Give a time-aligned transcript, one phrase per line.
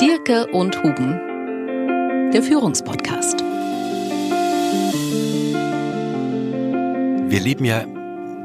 [0.00, 1.20] Dirke und Huben,
[2.32, 3.40] der Führungspodcast.
[7.28, 7.84] Wir leben ja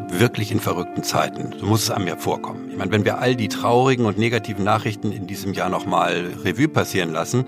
[0.09, 1.55] wirklich in verrückten Zeiten.
[1.57, 2.71] So muss es einem ja vorkommen.
[2.71, 6.67] Ich meine, wenn wir all die traurigen und negativen Nachrichten in diesem Jahr nochmal Revue
[6.67, 7.45] passieren lassen,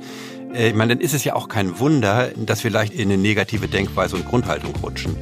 [0.54, 3.18] äh, ich meine, dann ist es ja auch kein Wunder, dass wir leicht in eine
[3.18, 5.18] negative Denkweise und Grundhaltung rutschen.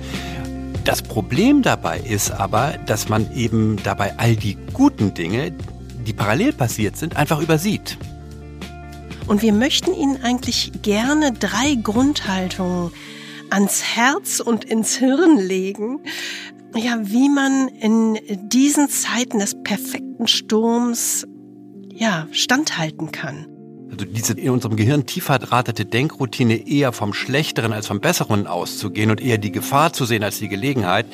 [0.83, 5.53] Das Problem dabei ist aber, dass man eben dabei all die guten Dinge,
[6.05, 7.97] die parallel passiert sind, einfach übersieht.
[9.27, 12.91] Und wir möchten Ihnen eigentlich gerne drei Grundhaltungen
[13.49, 15.99] ans Herz und ins Hirn legen,
[16.75, 21.25] ja, wie man in diesen Zeiten des perfekten Sturms
[21.91, 23.47] ja, standhalten kann.
[23.91, 29.09] Also diese in unserem Gehirn tief verdrahtete Denkroutine eher vom Schlechteren als vom Besseren auszugehen
[29.09, 31.05] und eher die Gefahr zu sehen als die Gelegenheit,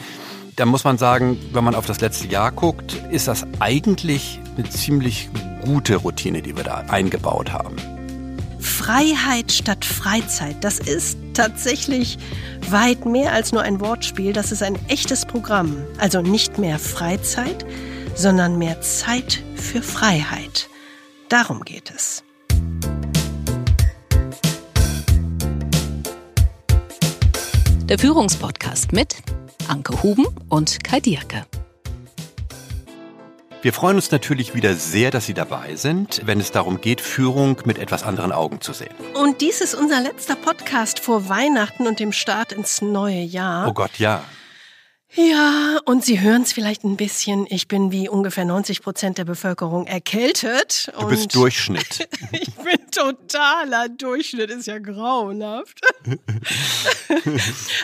[0.56, 4.70] da muss man sagen, wenn man auf das letzte Jahr guckt, ist das eigentlich eine
[4.70, 5.30] ziemlich
[5.64, 8.01] gute Routine, die wir da eingebaut haben.
[8.62, 12.18] Freiheit statt Freizeit, das ist tatsächlich
[12.70, 15.76] weit mehr als nur ein Wortspiel, das ist ein echtes Programm.
[15.98, 17.66] Also nicht mehr Freizeit,
[18.16, 20.70] sondern mehr Zeit für Freiheit.
[21.30, 22.24] Darum geht es.
[27.86, 29.16] Der Führungspodcast mit
[29.68, 31.46] Anke Huben und Kai Dierke.
[33.64, 37.58] Wir freuen uns natürlich wieder sehr, dass Sie dabei sind, wenn es darum geht, Führung
[37.66, 38.96] mit etwas anderen Augen zu sehen.
[39.14, 43.68] Und dies ist unser letzter Podcast vor Weihnachten und dem Start ins neue Jahr.
[43.68, 44.24] Oh Gott, ja.
[45.14, 47.46] Ja, und Sie hören es vielleicht ein bisschen.
[47.50, 50.90] Ich bin wie ungefähr 90 Prozent der Bevölkerung erkältet.
[50.98, 52.08] Du bist Durchschnitt.
[52.32, 55.82] ich bin totaler Durchschnitt, ist ja grauenhaft.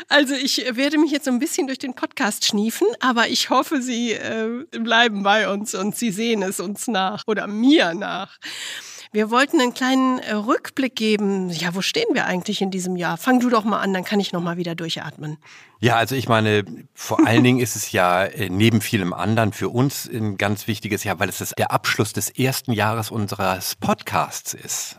[0.08, 3.82] also ich werde mich jetzt so ein bisschen durch den Podcast schniefen, aber ich hoffe,
[3.82, 8.38] Sie äh, bleiben bei uns und Sie sehen es uns nach oder mir nach.
[9.12, 11.50] Wir wollten einen kleinen äh, Rückblick geben.
[11.50, 13.18] Ja, wo stehen wir eigentlich in diesem Jahr?
[13.18, 15.38] Fang du doch mal an, dann kann ich noch mal wieder durchatmen.
[15.80, 19.70] Ja, also ich meine, vor allen Dingen ist es ja äh, neben vielem anderen für
[19.70, 24.56] uns ein ganz wichtiges Jahr, weil es ist der Abschluss des ersten Jahres unseres Podcasts
[24.56, 24.98] ist.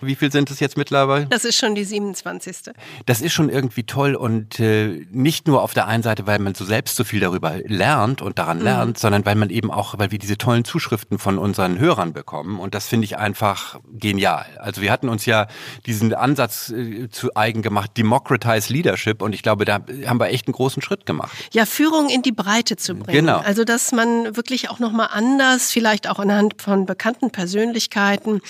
[0.00, 1.26] Wie viel sind es jetzt mittlerweile?
[1.26, 2.72] Das ist schon die 27.
[3.06, 6.54] Das ist schon irgendwie toll und äh, nicht nur auf der einen Seite, weil man
[6.54, 8.64] so selbst so viel darüber lernt und daran mhm.
[8.64, 12.60] lernt, sondern weil man eben auch, weil wir diese tollen Zuschriften von unseren Hörern bekommen
[12.60, 13.49] und das finde ich einfach
[13.92, 14.46] genial.
[14.58, 15.46] Also wir hatten uns ja
[15.86, 20.46] diesen Ansatz äh, zu eigen gemacht, Democratize Leadership und ich glaube, da haben wir echt
[20.46, 21.32] einen großen Schritt gemacht.
[21.52, 23.26] Ja, Führung in die Breite zu bringen.
[23.26, 23.38] Genau.
[23.38, 28.40] Also, dass man wirklich auch nochmal anders, vielleicht auch anhand von bekannten Persönlichkeiten,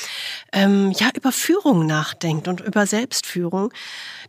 [0.53, 3.73] ähm, ja, über Führung nachdenkt und über Selbstführung.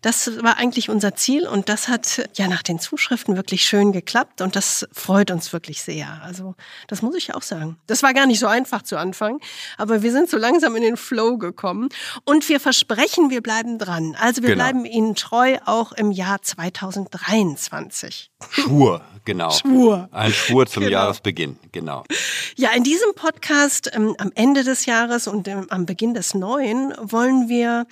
[0.01, 4.41] Das war eigentlich unser Ziel und das hat ja nach den Zuschriften wirklich schön geklappt
[4.41, 6.22] und das freut uns wirklich sehr.
[6.23, 6.56] Also
[6.88, 7.78] das muss ich auch sagen.
[7.85, 9.39] Das war gar nicht so einfach zu Anfang,
[9.78, 11.89] aber wir sind so langsam in den Flow gekommen
[12.25, 14.16] und wir versprechen, wir bleiben dran.
[14.19, 14.63] Also wir genau.
[14.63, 18.31] bleiben Ihnen treu auch im Jahr 2023.
[18.50, 19.51] Schwur, genau.
[19.51, 20.09] Schwur.
[20.12, 20.94] Ein Schwur zum genau.
[20.94, 22.03] Jahresbeginn, genau.
[22.56, 26.94] Ja, in diesem Podcast ähm, am Ende des Jahres und ähm, am Beginn des neuen
[27.00, 27.85] wollen wir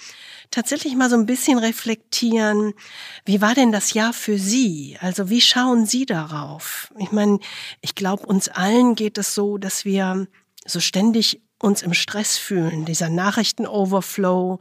[0.51, 2.73] tatsächlich mal so ein bisschen reflektieren,
[3.25, 4.97] wie war denn das Jahr für Sie?
[5.01, 6.91] Also wie schauen Sie darauf?
[6.97, 7.39] Ich meine,
[7.81, 10.27] ich glaube, uns allen geht es so, dass wir
[10.65, 14.59] so ständig uns im Stress fühlen, dieser Nachrichtenoverflow,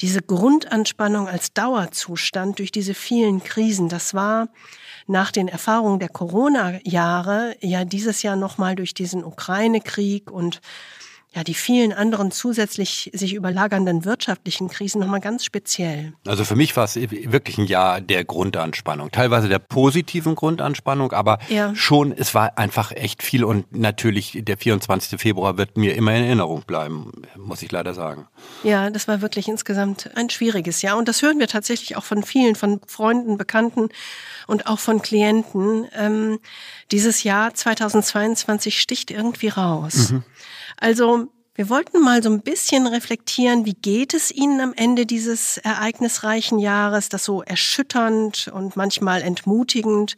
[0.00, 4.48] diese Grundanspannung als Dauerzustand durch diese vielen Krisen, das war
[5.08, 10.60] nach den Erfahrungen der Corona-Jahre ja dieses Jahr nochmal durch diesen Ukraine-Krieg und
[11.38, 16.12] ja, die vielen anderen zusätzlich sich überlagernden wirtschaftlichen Krisen nochmal ganz speziell.
[16.26, 21.38] Also für mich war es wirklich ein Jahr der Grundanspannung, teilweise der positiven Grundanspannung, aber
[21.48, 21.72] ja.
[21.76, 25.20] schon, es war einfach echt viel und natürlich der 24.
[25.20, 28.26] Februar wird mir immer in Erinnerung bleiben, muss ich leider sagen.
[28.64, 32.24] Ja, das war wirklich insgesamt ein schwieriges Jahr und das hören wir tatsächlich auch von
[32.24, 33.90] vielen, von Freunden, Bekannten
[34.48, 35.86] und auch von Klienten.
[35.96, 36.40] Ähm,
[36.90, 40.10] dieses Jahr 2022 sticht irgendwie raus.
[40.10, 40.24] Mhm.
[40.78, 41.28] Also
[41.58, 46.60] wir wollten mal so ein bisschen reflektieren, wie geht es Ihnen am Ende dieses ereignisreichen
[46.60, 50.14] Jahres, das so erschütternd und manchmal entmutigend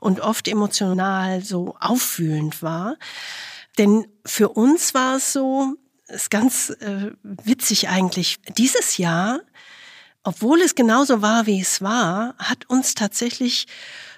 [0.00, 2.96] und oft emotional so auffühlend war.
[3.78, 5.76] Denn für uns war es so,
[6.08, 9.42] ist ganz äh, witzig eigentlich, dieses Jahr,
[10.24, 13.68] obwohl es genauso war, wie es war, hat uns tatsächlich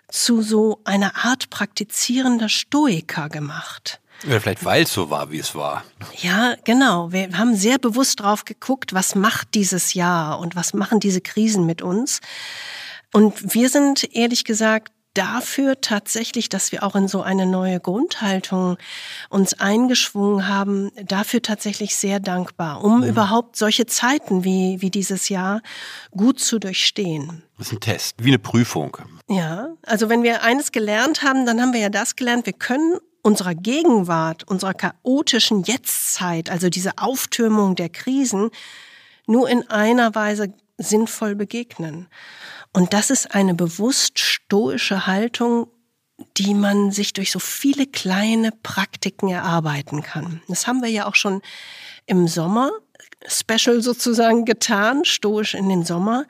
[0.09, 4.02] zu so einer Art praktizierender Stoiker gemacht.
[4.27, 5.85] Oder vielleicht weil es so war, wie es war.
[6.19, 7.13] Ja, genau.
[7.13, 11.67] Wir haben sehr bewusst drauf geguckt, was macht dieses Jahr und was machen diese Krisen
[11.67, 12.21] mit uns.
[13.13, 18.79] Und wir sind ehrlich gesagt dafür tatsächlich, dass wir auch in so eine neue Grundhaltung
[19.29, 23.09] uns eingeschwungen haben, dafür tatsächlich sehr dankbar, um mhm.
[23.09, 25.61] überhaupt solche Zeiten wie, wie dieses Jahr
[26.13, 27.43] gut zu durchstehen.
[27.59, 28.97] Das ist ein Test, wie eine Prüfung.
[29.29, 32.99] Ja, also wenn wir eines gelernt haben, dann haben wir ja das gelernt, wir können
[33.23, 38.51] unserer Gegenwart, unserer chaotischen Jetztzeit, also diese Auftürmung der Krisen,
[39.27, 42.09] nur in einer Weise sinnvoll begegnen.
[42.73, 45.69] Und das ist eine bewusst stoische Haltung,
[46.37, 50.43] die man sich durch so viele kleine Praktiken erarbeiten kann.
[50.49, 51.43] Das haben wir ja auch schon
[52.07, 52.71] im Sommer
[53.27, 56.27] Special sozusagen getan, stoisch in den Sommer.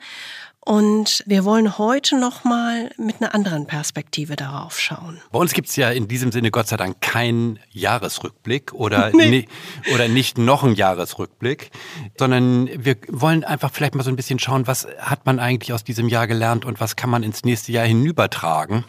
[0.65, 5.21] Und wir wollen heute nochmal mit einer anderen Perspektive darauf schauen.
[5.29, 9.29] Bei uns gibt es ja in diesem Sinne Gott sei Dank keinen Jahresrückblick oder, nee.
[9.29, 9.47] ni
[9.93, 11.71] oder nicht noch einen Jahresrückblick,
[12.17, 15.83] sondern wir wollen einfach vielleicht mal so ein bisschen schauen, was hat man eigentlich aus
[15.83, 18.85] diesem Jahr gelernt und was kann man ins nächste Jahr hinübertragen.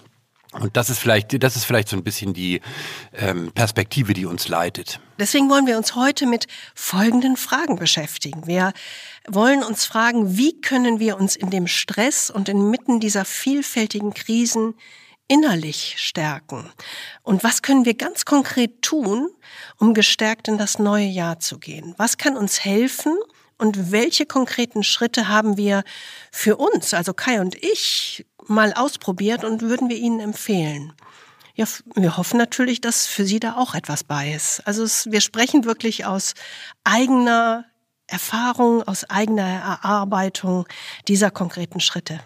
[0.61, 2.61] Und das ist vielleicht, das ist vielleicht so ein bisschen die
[3.13, 5.01] ähm, Perspektive, die uns leitet.
[5.19, 8.47] Deswegen wollen wir uns heute mit folgenden Fragen beschäftigen.
[8.47, 8.73] Wir
[9.29, 14.75] wollen uns fragen, wie können wir uns in dem Stress und inmitten dieser vielfältigen Krisen
[15.29, 16.71] innerlich stärken?
[17.23, 19.29] Und was können wir ganz konkret tun,
[19.79, 21.95] um gestärkt in das neue Jahr zu gehen?
[21.97, 23.17] Was kann uns helfen?
[23.57, 25.85] Und welche konkreten Schritte haben wir
[26.33, 30.93] für uns, also Kai und ich, mal ausprobiert und würden wir Ihnen empfehlen.
[31.55, 34.67] Ja, wir hoffen natürlich, dass für Sie da auch etwas bei ist.
[34.67, 36.35] Also es, wir sprechen wirklich aus
[36.83, 37.65] eigener
[38.07, 40.67] Erfahrung, aus eigener Erarbeitung
[41.09, 42.21] dieser konkreten Schritte.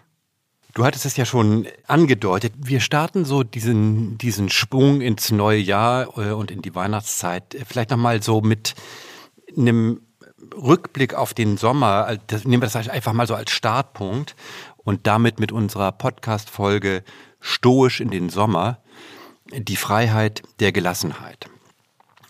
[0.75, 2.53] Du hattest es ja schon angedeutet.
[2.57, 7.57] Wir starten so diesen, diesen Sprung ins neue Jahr äh, und in die Weihnachtszeit.
[7.67, 8.75] Vielleicht nochmal so mit
[9.57, 10.03] einem
[10.55, 12.19] Rückblick auf den Sommer.
[12.27, 14.37] Das, nehmen wir das einfach mal so als Startpunkt
[14.77, 17.03] und damit mit unserer Podcast-Folge
[17.41, 18.79] Stoisch in den Sommer
[19.53, 21.49] die Freiheit der Gelassenheit.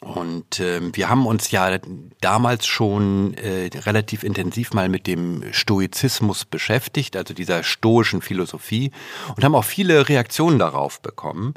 [0.00, 1.76] Und äh, wir haben uns ja
[2.20, 8.92] damals schon äh, relativ intensiv mal mit dem Stoizismus beschäftigt, also dieser stoischen Philosophie,
[9.34, 11.54] und haben auch viele Reaktionen darauf bekommen.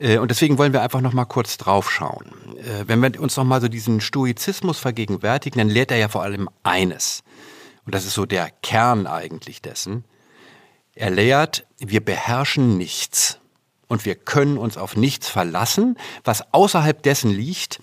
[0.00, 2.32] Äh, und deswegen wollen wir einfach noch mal kurz draufschauen.
[2.58, 6.22] Äh, wenn wir uns noch mal so diesen Stoizismus vergegenwärtigen, dann lehrt er ja vor
[6.22, 7.22] allem eines.
[7.86, 10.04] Und das ist so der Kern eigentlich dessen.
[10.96, 13.38] Er lehrt, wir beherrschen nichts
[13.94, 17.80] und wir können uns auf nichts verlassen, was außerhalb dessen liegt,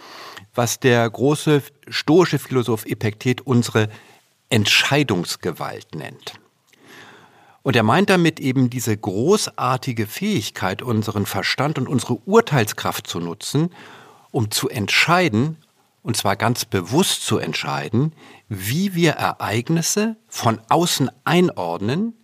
[0.53, 3.87] was der große stoische Philosoph Epiktet unsere
[4.49, 6.33] Entscheidungsgewalt nennt.
[7.63, 13.69] Und er meint damit eben diese großartige Fähigkeit, unseren Verstand und unsere Urteilskraft zu nutzen,
[14.31, 15.57] um zu entscheiden,
[16.03, 18.11] und zwar ganz bewusst zu entscheiden,
[18.49, 22.15] wie wir Ereignisse von außen einordnen,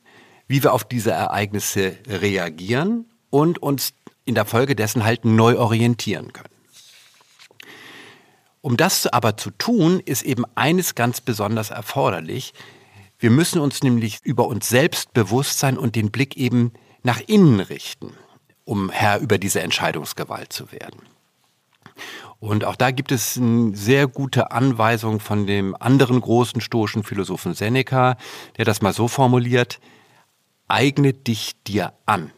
[0.47, 3.05] wie wir auf diese Ereignisse reagieren
[3.37, 3.93] und uns
[4.25, 6.49] in der Folge dessen halt neu orientieren können.
[8.61, 12.55] Um das aber zu tun, ist eben eines ganz besonders erforderlich.
[13.19, 16.71] Wir müssen uns nämlich über uns selbst bewusst sein und den Blick eben
[17.03, 18.13] nach innen richten,
[18.65, 21.01] um Herr über diese Entscheidungsgewalt zu werden.
[22.39, 27.53] Und auch da gibt es eine sehr gute Anweisung von dem anderen großen stoischen Philosophen
[27.53, 28.17] Seneca,
[28.57, 29.79] der das mal so formuliert,
[30.67, 32.31] eigne dich dir an.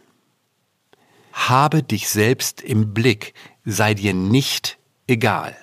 [1.47, 3.33] Habe dich selbst im Blick,
[3.63, 4.77] sei dir nicht
[5.07, 5.55] egal.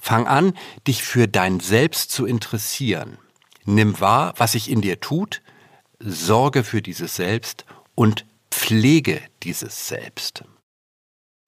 [0.00, 0.52] Fang an,
[0.86, 3.18] dich für dein Selbst zu interessieren.
[3.64, 5.42] Nimm wahr, was sich in dir tut,
[6.00, 10.42] sorge für dieses Selbst und pflege dieses Selbst.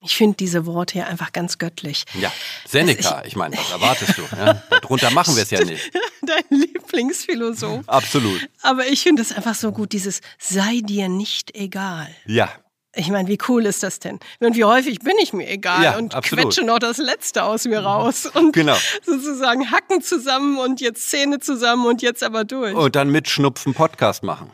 [0.03, 2.05] Ich finde diese Worte ja einfach ganz göttlich.
[2.15, 2.31] Ja,
[2.65, 4.23] Seneca, also ich, ich meine, was erwartest du?
[4.35, 4.63] Ja?
[4.69, 5.91] Darunter machen wir es ja nicht.
[6.21, 7.87] Dein Lieblingsphilosoph.
[7.87, 8.49] Absolut.
[8.63, 12.09] Aber ich finde es einfach so gut, dieses sei dir nicht egal.
[12.25, 12.49] Ja.
[12.93, 14.19] Ich meine, wie cool ist das denn?
[14.39, 16.45] Und wie häufig bin ich mir egal ja, und absolut.
[16.45, 18.75] quetsche noch das Letzte aus mir raus und genau.
[19.05, 22.75] sozusagen Hacken zusammen und jetzt Zähne zusammen und jetzt aber durch.
[22.75, 24.51] Und dann mit Schnupfen Podcast machen.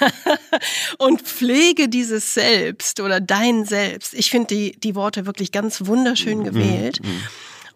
[0.98, 4.14] und pflege dieses Selbst oder dein Selbst.
[4.14, 7.00] Ich finde die, die Worte wirklich ganz wunderschön mhm, gewählt.
[7.02, 7.22] Mm, mm.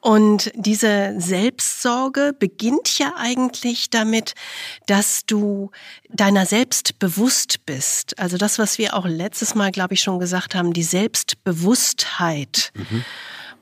[0.00, 4.34] Und diese Selbstsorge beginnt ja eigentlich damit,
[4.86, 5.70] dass du
[6.08, 8.18] deiner selbst bewusst bist.
[8.18, 12.72] Also das, was wir auch letztes Mal, glaube ich, schon gesagt haben, die Selbstbewusstheit.
[12.74, 13.04] Mhm.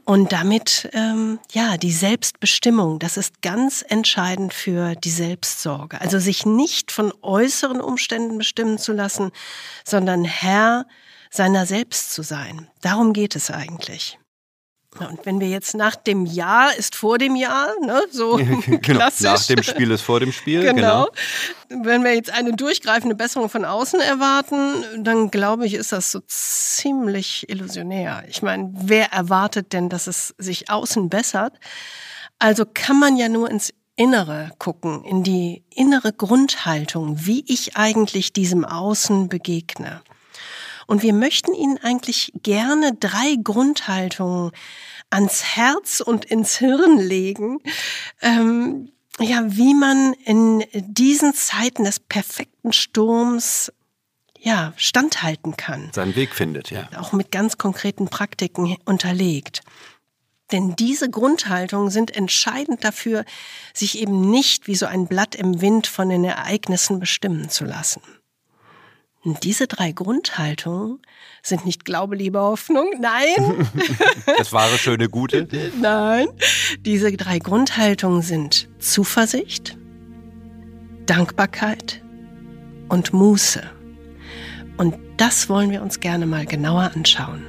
[0.06, 5.98] Und damit, ähm, ja, die Selbstbestimmung, das ist ganz entscheidend für die Selbstsorge.
[5.98, 9.30] Also sich nicht von äußeren Umständen bestimmen zu lassen,
[9.82, 10.84] sondern Herr
[11.30, 12.68] seiner selbst zu sein.
[12.82, 14.18] Darum geht es eigentlich.
[15.00, 18.78] Und wenn wir jetzt nach dem Jahr ist vor dem Jahr, ne, so genau.
[18.78, 19.24] klassisch.
[19.24, 20.62] Nach dem Spiel ist vor dem Spiel.
[20.62, 21.08] Genau.
[21.68, 21.84] genau.
[21.84, 26.20] Wenn wir jetzt eine durchgreifende Besserung von außen erwarten, dann glaube ich, ist das so
[26.26, 28.24] ziemlich illusionär.
[28.28, 31.54] Ich meine, wer erwartet denn, dass es sich außen bessert?
[32.38, 38.32] Also kann man ja nur ins Innere gucken, in die innere Grundhaltung, wie ich eigentlich
[38.32, 40.02] diesem Außen begegne.
[40.86, 44.52] Und wir möchten Ihnen eigentlich gerne drei Grundhaltungen
[45.10, 47.60] ans Herz und ins Hirn legen,
[48.20, 53.72] ähm, ja, wie man in diesen Zeiten des perfekten Sturms
[54.40, 55.90] ja, standhalten kann.
[55.92, 56.88] Seinen Weg findet, ja.
[56.98, 59.62] Auch mit ganz konkreten Praktiken unterlegt.
[60.52, 63.24] Denn diese Grundhaltungen sind entscheidend dafür,
[63.72, 68.02] sich eben nicht wie so ein Blatt im Wind von den Ereignissen bestimmen zu lassen.
[69.24, 71.00] Und diese drei Grundhaltungen
[71.42, 72.90] sind nicht Glaube, Liebe, Hoffnung.
[73.00, 73.68] Nein.
[74.38, 75.48] Das wahre, schöne, gute.
[75.80, 76.28] Nein.
[76.80, 79.76] Diese drei Grundhaltungen sind Zuversicht,
[81.06, 82.02] Dankbarkeit
[82.88, 83.62] und Muße.
[84.76, 87.46] Und das wollen wir uns gerne mal genauer anschauen.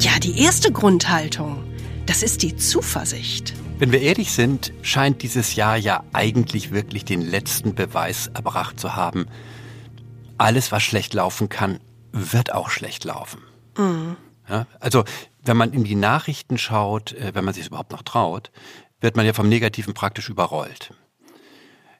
[0.00, 1.65] Ja, die erste Grundhaltung
[2.06, 3.54] das ist die Zuversicht.
[3.78, 8.94] Wenn wir ehrlich sind, scheint dieses Jahr ja eigentlich wirklich den letzten Beweis erbracht zu
[8.94, 9.26] haben.
[10.38, 11.80] Alles, was schlecht laufen kann,
[12.12, 13.42] wird auch schlecht laufen.
[13.76, 14.16] Mhm.
[14.48, 15.04] Ja, also,
[15.42, 18.52] wenn man in die Nachrichten schaut, äh, wenn man sich überhaupt noch traut,
[19.00, 20.94] wird man ja vom Negativen praktisch überrollt.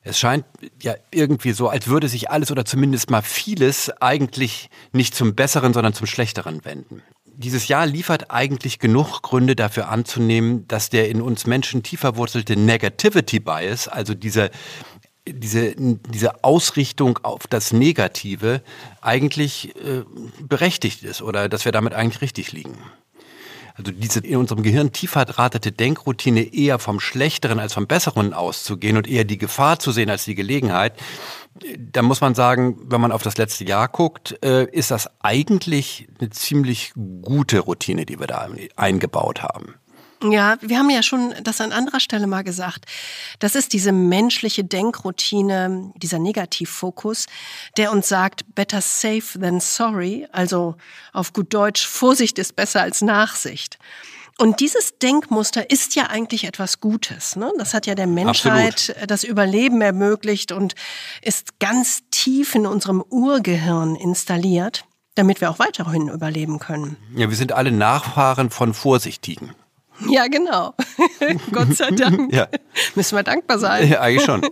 [0.03, 0.45] Es scheint
[0.81, 5.75] ja irgendwie so, als würde sich alles oder zumindest mal vieles eigentlich nicht zum Besseren,
[5.75, 7.03] sondern zum Schlechteren wenden
[7.37, 12.57] dieses Jahr liefert eigentlich genug Gründe dafür anzunehmen, dass der in uns Menschen tiefer wurzelte
[12.57, 14.51] Negativity Bias, also diese,
[15.27, 18.63] diese, diese Ausrichtung auf das Negative,
[19.03, 20.03] eigentlich äh,
[20.41, 22.79] berechtigt ist oder dass wir damit eigentlich richtig liegen.
[23.75, 28.97] Also diese in unserem Gehirn tief verdrahtete Denkroutine eher vom Schlechteren als vom Besseren auszugehen
[28.97, 30.95] und eher die Gefahr zu sehen als die Gelegenheit,
[31.79, 36.09] da muss man sagen, wenn man auf das letzte Jahr guckt, äh, ist das eigentlich
[36.21, 39.75] eine ziemlich gute Routine, die wir da eingebaut haben.
[40.23, 42.87] Ja, wir haben ja schon das an anderer Stelle mal gesagt.
[43.39, 47.27] Das ist diese menschliche Denkroutine, dieser Negativfokus,
[47.77, 50.27] der uns sagt, better safe than sorry.
[50.33, 50.77] Also
[51.13, 53.79] auf gut Deutsch, Vorsicht ist besser als Nachsicht.
[54.39, 57.37] Und dieses Denkmuster ist ja eigentlich etwas Gutes.
[57.37, 57.51] Ne?
[57.59, 59.11] Das hat ja der Menschheit Absolut.
[59.11, 60.75] das Überleben ermöglicht und
[61.23, 66.99] ist ganz tief in unserem Urgehirn installiert, damit wir auch weiterhin überleben können.
[67.15, 69.55] Ja, wir sind alle Nachfahren von Vorsichtigen.
[70.09, 70.75] Ja, genau.
[71.53, 72.33] Gott sei Dank.
[72.33, 72.49] ja.
[72.95, 73.89] Müssen wir dankbar sein.
[73.89, 74.43] Ja, eigentlich schon.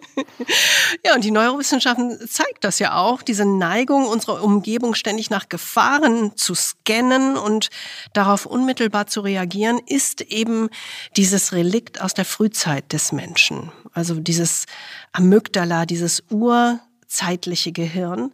[1.04, 6.36] ja, und die Neurowissenschaften zeigt das ja auch, diese Neigung unserer Umgebung ständig nach Gefahren
[6.36, 7.70] zu scannen und
[8.12, 10.68] darauf unmittelbar zu reagieren, ist eben
[11.16, 13.70] dieses Relikt aus der Frühzeit des Menschen.
[13.92, 14.66] Also dieses
[15.12, 18.32] Amygdala, dieses urzeitliche Gehirn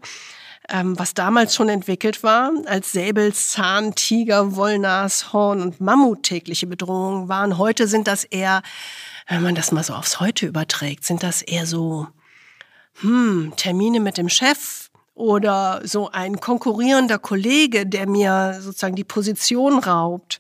[0.71, 7.59] ähm, was damals schon entwickelt war, als Säbelzahn, Tiger, Wollnashorn und Mammut tägliche Bedrohungen waren.
[7.59, 8.63] Heute sind das eher,
[9.29, 12.07] wenn man das mal so aufs Heute überträgt, sind das eher so
[13.01, 19.79] hm, Termine mit dem Chef oder so ein konkurrierender Kollege, der mir sozusagen die Position
[19.79, 20.39] raubt.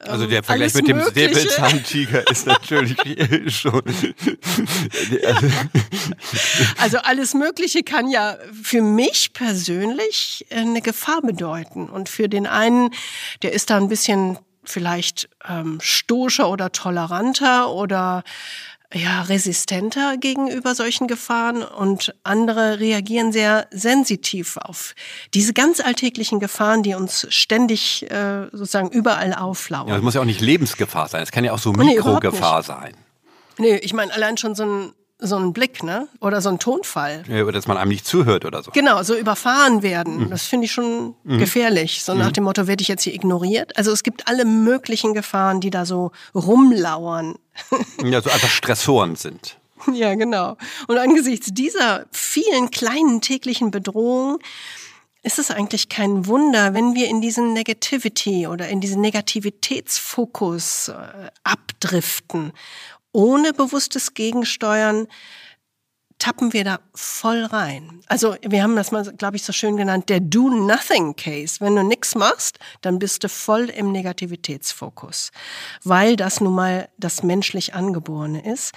[0.00, 2.96] Also der ähm, Vergleich mit dem Säbelzahntiger ist natürlich
[3.60, 3.82] schon.
[6.78, 11.88] also alles Mögliche kann ja für mich persönlich eine Gefahr bedeuten.
[11.88, 12.90] Und für den einen,
[13.42, 18.22] der ist da ein bisschen vielleicht ähm, stoischer oder toleranter oder
[18.94, 24.94] ja, resistenter gegenüber solchen Gefahren und andere reagieren sehr sensitiv auf
[25.34, 29.88] diese ganz alltäglichen Gefahren, die uns ständig äh, sozusagen überall auflauern.
[29.88, 32.66] Ja, das muss ja auch nicht Lebensgefahr sein, es kann ja auch so Mikrogefahr nee,
[32.66, 32.96] sein.
[33.58, 36.08] Nee, ich meine, allein schon so ein so ein Blick, ne?
[36.20, 37.24] Oder so ein Tonfall.
[37.28, 38.70] Ja, oder dass man einem nicht zuhört oder so.
[38.70, 40.24] Genau, so überfahren werden.
[40.24, 40.30] Mhm.
[40.30, 41.38] Das finde ich schon mhm.
[41.38, 42.04] gefährlich.
[42.04, 42.34] So nach mhm.
[42.34, 43.76] dem Motto, werde ich jetzt hier ignoriert?
[43.76, 47.34] Also es gibt alle möglichen Gefahren, die da so rumlauern.
[48.04, 49.58] ja, so einfach Stressoren sind.
[49.92, 50.56] Ja, genau.
[50.86, 54.38] Und angesichts dieser vielen kleinen täglichen Bedrohungen
[55.22, 61.30] ist es eigentlich kein Wunder, wenn wir in diesen Negativity oder in diesen Negativitätsfokus äh,
[61.42, 62.52] abdriften
[63.12, 65.06] ohne bewusstes Gegensteuern
[66.18, 68.00] tappen wir da voll rein.
[68.08, 71.60] Also wir haben das mal, glaube ich, so schön genannt, der Do-Nothing-Case.
[71.60, 75.30] Wenn du nichts machst, dann bist du voll im Negativitätsfokus,
[75.84, 78.72] weil das nun mal das menschlich Angeborene ist.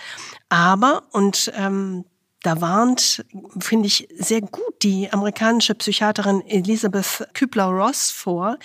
[0.50, 2.06] Aber, und ähm,
[2.44, 3.24] Da warnt,
[3.60, 8.58] finde ich, sehr gut die amerikanische Psychiaterin Elizabeth Kübler-Ross vor,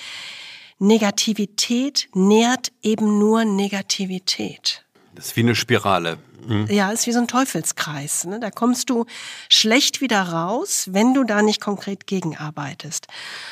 [0.78, 4.85] Negativität nährt eben nur Negativität.
[5.16, 6.18] Das ist wie eine Spirale.
[6.46, 6.66] Mhm.
[6.68, 8.24] Ja, ist wie so ein Teufelskreis.
[8.24, 8.38] Ne?
[8.38, 9.06] Da kommst du
[9.48, 13.06] schlecht wieder raus, wenn du da nicht konkret gegenarbeitest.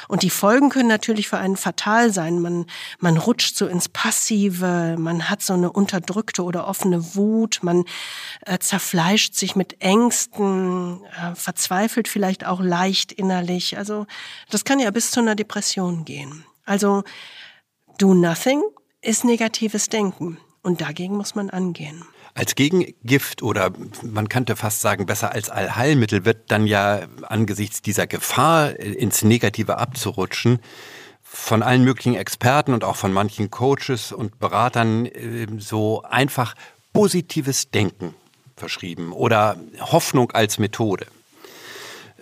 [0.09, 2.41] Und die Folgen können natürlich für einen fatal sein.
[2.41, 2.67] Man,
[3.01, 7.85] man rutscht so ins Passive, man hat so eine unterdrückte oder offene Wut, man
[8.47, 13.77] äh, zerfleischt sich mit Ängsten, äh, verzweifelt vielleicht auch leicht innerlich.
[13.77, 14.07] Also
[14.51, 16.45] das kann ja bis zu einer Depression gehen.
[16.65, 17.03] Also
[17.99, 18.63] do nothing
[19.01, 20.39] ist negatives Denken.
[20.65, 22.03] Und dagegen muss man angehen.
[22.33, 23.71] Als Gegengift oder
[24.03, 29.77] man könnte fast sagen, besser als Allheilmittel wird dann ja angesichts dieser Gefahr, ins Negative
[29.77, 30.59] abzurutschen,
[31.23, 36.55] von allen möglichen Experten und auch von manchen Coaches und Beratern äh, so einfach
[36.93, 38.15] positives Denken
[38.57, 41.07] verschrieben oder Hoffnung als Methode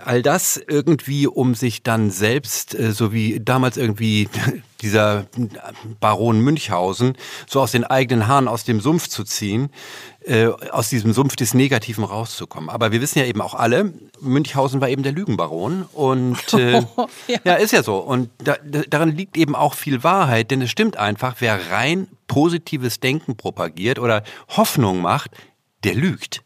[0.06, 4.28] all das irgendwie, um sich dann selbst, äh, so wie damals irgendwie
[4.82, 5.26] dieser
[6.00, 7.16] Baron Münchhausen,
[7.48, 9.70] so aus den eigenen Haaren aus dem Sumpf zu ziehen,
[10.24, 12.68] äh, aus diesem Sumpf des Negativen rauszukommen.
[12.68, 16.80] Aber wir wissen ja eben auch alle, Münchhausen war eben der Lügenbaron und äh,
[17.28, 17.38] ja.
[17.44, 17.54] ja.
[17.54, 17.96] ist ja so.
[17.98, 18.56] Und da,
[18.88, 23.98] daran liegt eben auch viel Wahrheit, denn es stimmt einfach, wer rein positives Denken propagiert
[23.98, 25.30] oder Hoffnung macht,
[25.84, 26.42] der lügt.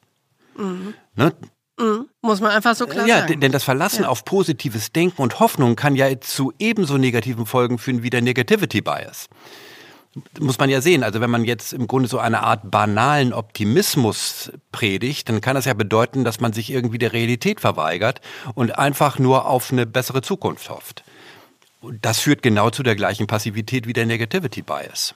[0.57, 0.95] Mhm.
[1.15, 1.33] Ne?
[1.79, 2.09] Mhm.
[2.23, 3.33] Muss man einfach so klar ja, sagen.
[3.33, 4.09] Ja, denn das Verlassen ja.
[4.09, 8.81] auf positives Denken und Hoffnung kann ja zu ebenso negativen Folgen führen wie der Negativity
[8.81, 9.29] Bias.
[10.41, 11.05] Muss man ja sehen.
[11.05, 15.67] Also wenn man jetzt im Grunde so eine Art banalen Optimismus predigt, dann kann das
[15.67, 18.23] ja bedeuten, dass man sich irgendwie der Realität verweigert
[18.55, 21.05] und einfach nur auf eine bessere Zukunft hofft.
[22.01, 25.15] Das führt genau zu der gleichen Passivität wie der Negativity Bias.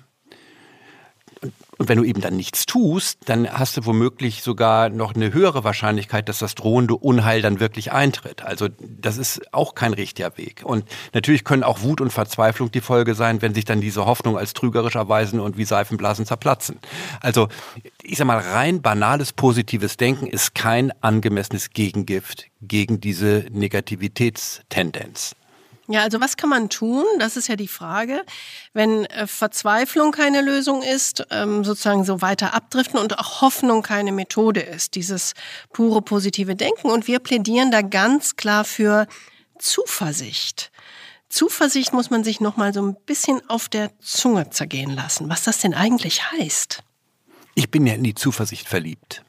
[1.80, 5.64] Und wenn du eben dann nichts tust, dann hast du womöglich sogar noch eine höhere
[5.64, 8.42] Wahrscheinlichkeit, dass das drohende Unheil dann wirklich eintritt.
[8.42, 10.60] Also das ist auch kein richtiger Weg.
[10.62, 10.84] Und
[11.14, 14.52] natürlich können auch Wut und Verzweiflung die Folge sein, wenn sich dann diese Hoffnung als
[14.52, 16.78] trügerisch erweisen und wie Seifenblasen zerplatzen.
[17.22, 17.48] Also
[18.02, 25.34] ich sag mal, rein banales positives Denken ist kein angemessenes Gegengift gegen diese Negativitätstendenz.
[25.90, 27.04] Ja, also was kann man tun?
[27.18, 28.24] Das ist ja die Frage.
[28.72, 34.12] Wenn äh, Verzweiflung keine Lösung ist, ähm, sozusagen so weiter abdriften und auch Hoffnung keine
[34.12, 35.34] Methode ist, dieses
[35.72, 36.90] pure positive Denken.
[36.90, 39.08] Und wir plädieren da ganz klar für
[39.58, 40.70] Zuversicht.
[41.28, 45.42] Zuversicht muss man sich noch mal so ein bisschen auf der Zunge zergehen lassen, was
[45.42, 46.84] das denn eigentlich heißt.
[47.56, 49.24] Ich bin ja in die Zuversicht verliebt.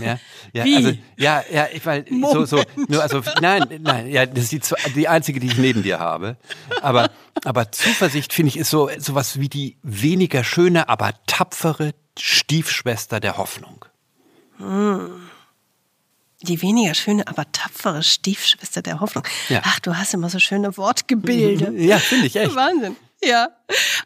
[0.00, 0.18] Ja,
[0.52, 0.76] ja, Wie?
[0.76, 4.92] Also, ja, ja, ich weil so, so, nur, also, nein, nein, ja, das ist die,
[4.92, 6.36] die einzige, die ich neben dir habe.
[6.80, 7.10] Aber,
[7.44, 13.36] aber Zuversicht finde ich ist so sowas wie die weniger schöne, aber tapfere Stiefschwester der
[13.36, 13.84] Hoffnung.
[14.58, 15.28] Hm.
[16.42, 19.24] Die weniger schöne, aber tapfere Stiefschwester der Hoffnung.
[19.48, 19.62] Ja.
[19.64, 21.72] Ach, du hast immer so schöne Wortgebilde.
[21.76, 22.54] Ja, finde ich echt.
[22.54, 22.96] Wahnsinn.
[23.22, 23.48] Ja,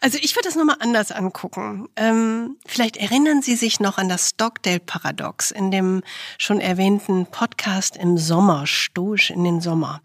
[0.01, 1.89] also ich würde das nochmal anders angucken.
[1.97, 6.03] Ähm, vielleicht erinnern Sie sich noch an das Stockdale-Paradox in dem
[6.39, 10.03] schon erwähnten Podcast im Sommer, stoisch in den Sommer.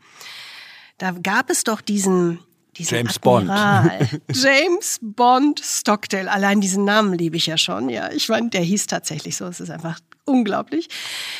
[0.97, 2.39] Da gab es doch diesen
[2.77, 3.99] diesen James Admiral.
[3.99, 4.21] Bond.
[4.35, 6.31] James Bond Stockdale.
[6.31, 7.89] Allein diesen Namen liebe ich ja schon.
[7.89, 9.45] Ja, ich meine, der hieß tatsächlich so.
[9.45, 10.87] Es ist einfach unglaublich.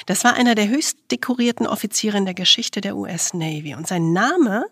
[0.05, 3.75] Das war einer der höchst dekorierten Offiziere in der Geschichte der US Navy.
[3.75, 4.65] Und sein Name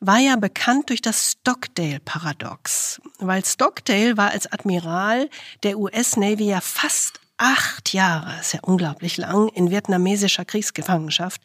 [0.00, 3.00] war ja bekannt durch das Stockdale-Paradox.
[3.18, 5.28] Weil Stockdale war als Admiral
[5.62, 11.40] der US Navy ja fast acht Jahre, ist ja unglaublich lang, in vietnamesischer Kriegsgefangenschaft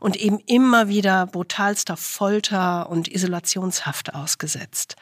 [0.00, 4.96] und eben immer wieder brutalster Folter und Isolationshaft ausgesetzt.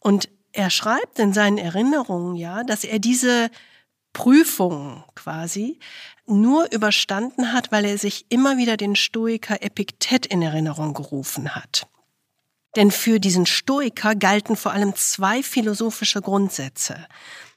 [0.00, 3.50] Und er schreibt in seinen Erinnerungen ja, dass er diese
[4.12, 5.78] Prüfung quasi
[6.26, 11.88] nur überstanden hat, weil er sich immer wieder den Stoiker Epiktet in Erinnerung gerufen hat.
[12.76, 17.06] Denn für diesen Stoiker galten vor allem zwei philosophische Grundsätze.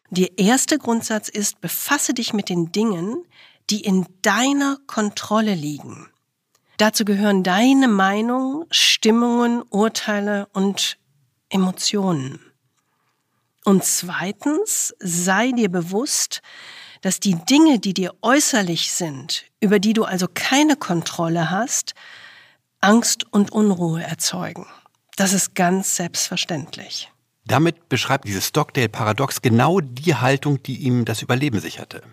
[0.10, 3.24] Der erste Grundsatz ist, befasse dich mit den Dingen,
[3.70, 6.08] die in deiner Kontrolle liegen.
[6.78, 10.98] Dazu gehören deine Meinung, Stimmungen, Urteile und
[11.50, 12.39] Emotionen.
[13.65, 16.41] Und zweitens, sei dir bewusst,
[17.01, 21.95] dass die Dinge, die dir äußerlich sind, über die du also keine Kontrolle hast,
[22.80, 24.67] Angst und Unruhe erzeugen.
[25.15, 27.12] Das ist ganz selbstverständlich.
[27.47, 32.04] Damit beschreibt dieses Stockdale-Paradox genau die Haltung, die ihm das Überleben sicherte.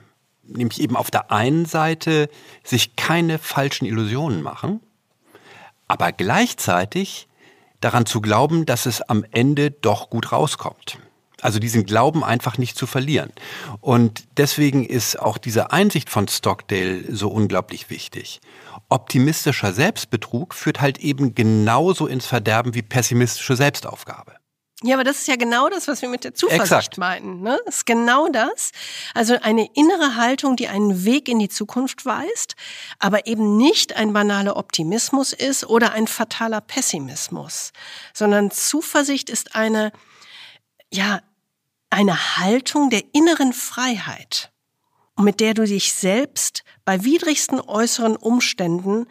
[0.43, 2.31] Nämlich eben auf der einen Seite
[2.65, 4.81] sich keine falschen Illusionen machen,
[5.87, 7.29] aber gleichzeitig
[7.81, 10.99] daran zu glauben, dass es am Ende doch gut rauskommt.
[11.43, 13.31] Also diesen Glauben einfach nicht zu verlieren.
[13.81, 18.41] Und deswegen ist auch diese Einsicht von Stockdale so unglaublich wichtig.
[18.89, 24.37] Optimistischer Selbstbetrug führt halt eben genauso ins Verderben wie pessimistische Selbstaufgabe.
[24.85, 26.99] Ja, aber das ist ja genau das, was wir mit der Zuversicht Exakt.
[26.99, 27.41] meinen.
[27.41, 27.59] Ne?
[27.67, 28.73] Das ist genau das.
[29.15, 32.55] Also eine innere Haltung, die einen Weg in die Zukunft weist,
[32.99, 37.73] aber eben nicht ein banaler Optimismus ist oder ein fataler Pessimismus,
[38.13, 39.93] sondern Zuversicht ist eine,
[40.93, 41.21] ja,
[41.93, 44.51] eine Haltung der inneren Freiheit,
[45.19, 49.07] mit der du dich selbst bei widrigsten äußeren Umständen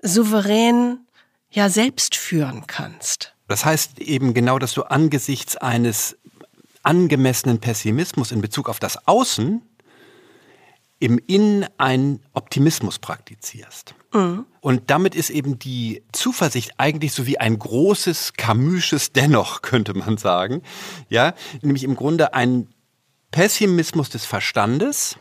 [0.00, 1.06] souverän
[1.50, 3.34] ja selbst führen kannst.
[3.48, 6.16] Das heißt eben genau, dass du angesichts eines
[6.82, 9.62] angemessenen Pessimismus in Bezug auf das Außen
[11.00, 13.94] im Innen einen Optimismus praktizierst.
[14.12, 14.46] Mhm.
[14.60, 20.16] Und damit ist eben die Zuversicht eigentlich so wie ein großes Camusches Dennoch, könnte man
[20.16, 20.62] sagen.
[21.08, 22.68] Ja, nämlich im Grunde ein
[23.30, 25.16] Pessimismus des Verstandes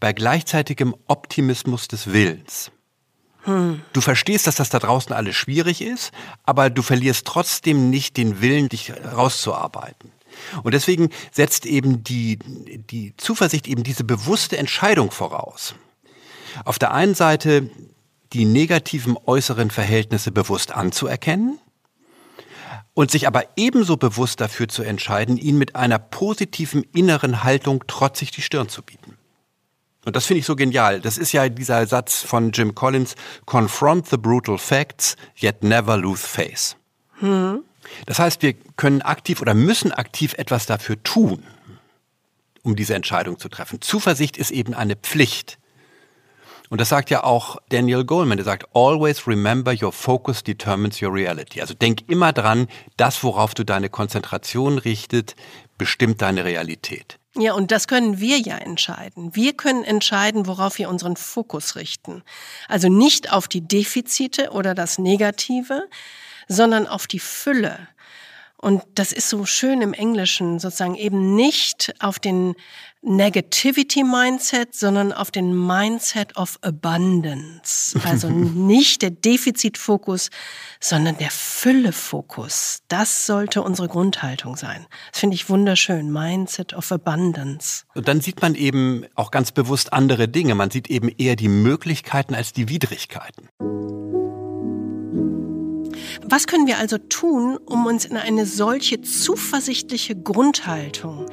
[0.00, 2.72] bei gleichzeitigem Optimismus des Willens.
[3.44, 6.12] Du verstehst, dass das da draußen alles schwierig ist,
[6.44, 10.12] aber du verlierst trotzdem nicht den Willen, dich rauszuarbeiten.
[10.62, 15.74] Und deswegen setzt eben die, die Zuversicht eben diese bewusste Entscheidung voraus.
[16.64, 17.70] Auf der einen Seite
[18.32, 21.58] die negativen äußeren Verhältnisse bewusst anzuerkennen
[22.94, 28.30] und sich aber ebenso bewusst dafür zu entscheiden, ihnen mit einer positiven inneren Haltung trotzig
[28.30, 29.16] die Stirn zu bieten.
[30.04, 31.00] Und das finde ich so genial.
[31.00, 33.14] Das ist ja dieser Satz von Jim Collins,
[33.46, 36.76] confront the brutal facts, yet never lose face.
[37.20, 37.62] Hm.
[38.06, 41.44] Das heißt, wir können aktiv oder müssen aktiv etwas dafür tun,
[42.62, 43.80] um diese Entscheidung zu treffen.
[43.80, 45.58] Zuversicht ist eben eine Pflicht.
[46.72, 51.12] Und das sagt ja auch Daniel Goleman, der sagt, always remember your focus determines your
[51.12, 51.60] reality.
[51.60, 55.36] Also denk immer dran, das, worauf du deine Konzentration richtet,
[55.76, 57.18] bestimmt deine Realität.
[57.36, 59.36] Ja, und das können wir ja entscheiden.
[59.36, 62.22] Wir können entscheiden, worauf wir unseren Fokus richten.
[62.68, 65.82] Also nicht auf die Defizite oder das Negative,
[66.48, 67.86] sondern auf die Fülle.
[68.62, 72.54] Und das ist so schön im Englischen, sozusagen eben nicht auf den
[73.02, 77.98] Negativity Mindset, sondern auf den Mindset of Abundance.
[78.12, 80.30] Also nicht der Defizitfokus,
[80.78, 82.82] sondern der Füllefokus.
[82.86, 84.86] Das sollte unsere Grundhaltung sein.
[85.10, 86.12] Das finde ich wunderschön.
[86.12, 87.84] Mindset of Abundance.
[87.94, 90.54] Und dann sieht man eben auch ganz bewusst andere Dinge.
[90.54, 93.48] Man sieht eben eher die Möglichkeiten als die Widrigkeiten.
[96.24, 101.26] Was können wir also tun, um uns in eine solche zuversichtliche Grundhaltung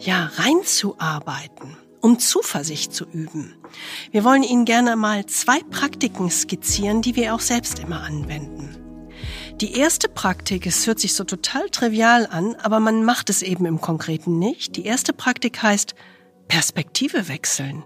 [0.00, 3.54] ja, reinzuarbeiten, um Zuversicht zu üben.
[4.10, 8.76] Wir wollen Ihnen gerne mal zwei Praktiken skizzieren, die wir auch selbst immer anwenden.
[9.60, 13.66] Die erste Praktik, es hört sich so total trivial an, aber man macht es eben
[13.66, 14.76] im Konkreten nicht.
[14.76, 15.94] Die erste Praktik heißt
[16.48, 17.84] Perspektive wechseln.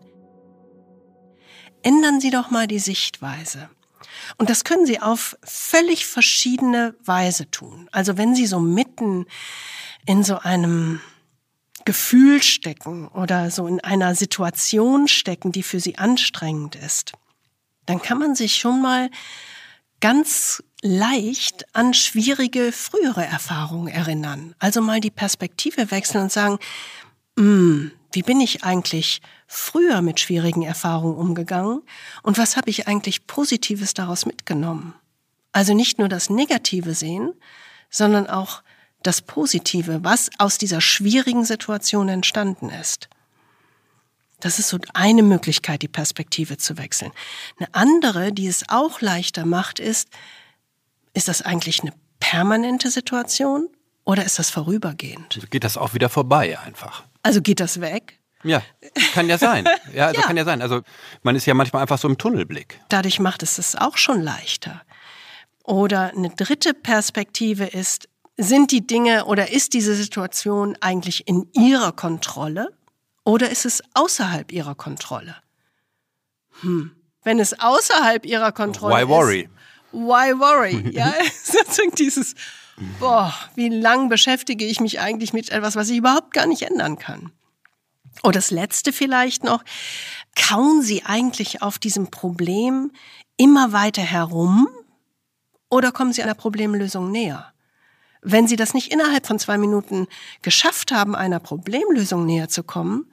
[1.83, 3.69] Ändern Sie doch mal die Sichtweise.
[4.37, 7.89] Und das können Sie auf völlig verschiedene Weise tun.
[7.93, 9.27] Also wenn Sie so mitten
[10.07, 11.01] in so einem
[11.85, 17.13] Gefühl stecken oder so in einer Situation stecken, die für sie anstrengend ist,
[17.87, 19.11] dann kann man sich schon mal
[20.01, 24.55] ganz leicht an schwierige frühere Erfahrungen erinnern.
[24.59, 26.59] Also mal die Perspektive wechseln und sagen,
[27.37, 31.83] mm, wie bin ich eigentlich früher mit schwierigen Erfahrungen umgegangen
[32.23, 34.95] und was habe ich eigentlich Positives daraus mitgenommen?
[35.53, 37.33] Also nicht nur das Negative sehen,
[37.91, 38.63] sondern auch
[39.03, 43.09] das Positive, was aus dieser schwierigen Situation entstanden ist.
[44.41, 47.13] Das ist so eine Möglichkeit, die Perspektive zu wechseln.
[47.59, 50.09] Eine andere, die es auch leichter macht, ist,
[51.13, 53.69] ist das eigentlich eine permanente Situation
[54.05, 55.41] oder ist das vorübergehend?
[55.51, 57.05] Geht das auch wieder vorbei einfach?
[57.25, 58.21] Also geht das weg?
[58.45, 58.63] Ja,
[59.15, 59.67] kann ja sein.
[59.95, 60.27] Ja, also ja.
[60.27, 60.61] kann ja sein.
[60.61, 60.83] Also
[61.23, 62.81] man ist ja manchmal einfach so im Tunnelblick.
[62.89, 64.83] Dadurch macht es es auch schon leichter.
[65.65, 71.93] Oder eine dritte Perspektive ist, sind die Dinge oder ist diese Situation eigentlich in ihrer
[71.93, 72.69] Kontrolle
[73.25, 75.37] oder ist es außerhalb ihrer Kontrolle?
[76.61, 76.91] Hm.
[77.23, 79.41] Wenn es außerhalb ihrer Kontrolle why worry?
[79.43, 79.51] ist.
[79.93, 80.91] Why worry?
[80.93, 82.35] Ja, sozusagen dieses,
[82.99, 86.99] boah, wie lang beschäftige ich mich eigentlich mit etwas, was ich überhaupt gar nicht ändern
[86.99, 87.33] kann?
[88.23, 89.65] Und das letzte vielleicht noch,
[90.37, 92.93] kauen Sie eigentlich auf diesem Problem
[93.37, 94.69] immer weiter herum
[95.69, 97.53] oder kommen Sie einer Problemlösung näher?
[98.23, 100.07] Wenn Sie das nicht innerhalb von zwei Minuten
[100.43, 103.13] geschafft haben, einer Problemlösung näher zu kommen,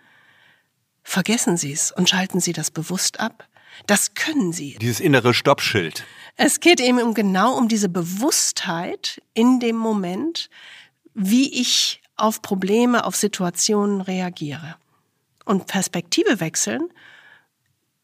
[1.03, 3.47] vergessen Sie es und schalten Sie das bewusst ab.
[3.87, 4.77] Das können Sie.
[4.79, 6.05] Dieses innere Stoppschild.
[6.35, 10.49] Es geht eben um genau um diese Bewusstheit in dem Moment,
[11.13, 14.75] wie ich auf Probleme, auf Situationen reagiere.
[15.45, 16.89] Und Perspektive wechseln,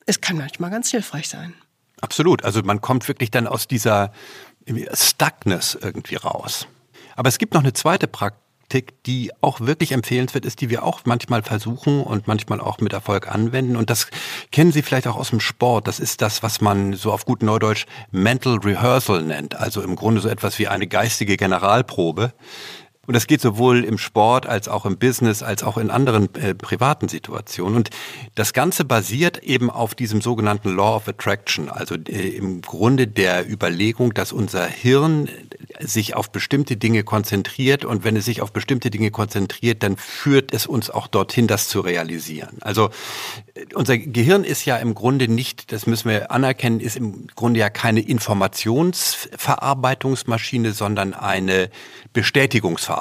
[0.06, 1.54] es kann manchmal ganz hilfreich sein.
[2.02, 2.44] Absolut.
[2.44, 4.12] Also man kommt wirklich dann aus dieser
[4.94, 6.68] Stuckness irgendwie raus.
[7.16, 8.47] Aber es gibt noch eine zweite Praktik,
[9.06, 13.34] die auch wirklich empfehlenswert ist, die wir auch manchmal versuchen und manchmal auch mit Erfolg
[13.34, 13.78] anwenden.
[13.78, 14.08] Und das
[14.52, 15.88] kennen Sie vielleicht auch aus dem Sport.
[15.88, 19.56] Das ist das, was man so auf gut Neudeutsch Mental Rehearsal nennt.
[19.56, 22.34] Also im Grunde so etwas wie eine geistige Generalprobe.
[23.08, 26.54] Und das geht sowohl im Sport als auch im Business als auch in anderen äh,
[26.54, 27.78] privaten Situationen.
[27.78, 27.90] Und
[28.36, 33.50] das Ganze basiert eben auf diesem sogenannten Law of Attraction, also äh, im Grunde der
[33.50, 35.30] Überlegung, dass unser Hirn
[35.80, 40.54] sich auf bestimmte Dinge konzentriert und wenn es sich auf bestimmte Dinge konzentriert, dann führt
[40.54, 42.58] es uns auch dorthin, das zu realisieren.
[42.60, 42.90] Also
[43.54, 47.62] äh, unser Gehirn ist ja im Grunde nicht, das müssen wir anerkennen, ist im Grunde
[47.62, 51.70] ja keine Informationsverarbeitungsmaschine, sondern eine
[52.12, 52.97] Bestätigungsverarbeitungsmaschine.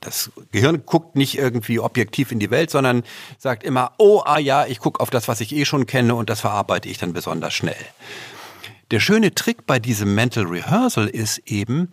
[0.00, 3.02] Das Gehirn guckt nicht irgendwie objektiv in die Welt, sondern
[3.38, 6.30] sagt immer, oh, ah ja, ich gucke auf das, was ich eh schon kenne und
[6.30, 7.76] das verarbeite ich dann besonders schnell.
[8.90, 11.90] Der schöne Trick bei diesem Mental Rehearsal ist eben,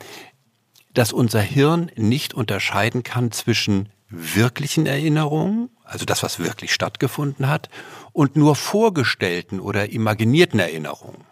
[0.93, 7.69] dass unser Hirn nicht unterscheiden kann zwischen wirklichen Erinnerungen, also das, was wirklich stattgefunden hat,
[8.13, 11.25] und nur vorgestellten oder imaginierten Erinnerungen.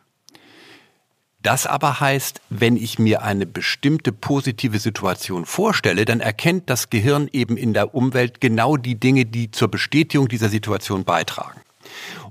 [1.43, 7.29] Das aber heißt, wenn ich mir eine bestimmte positive Situation vorstelle, dann erkennt das Gehirn
[7.33, 11.59] eben in der Umwelt genau die Dinge, die zur Bestätigung dieser Situation beitragen.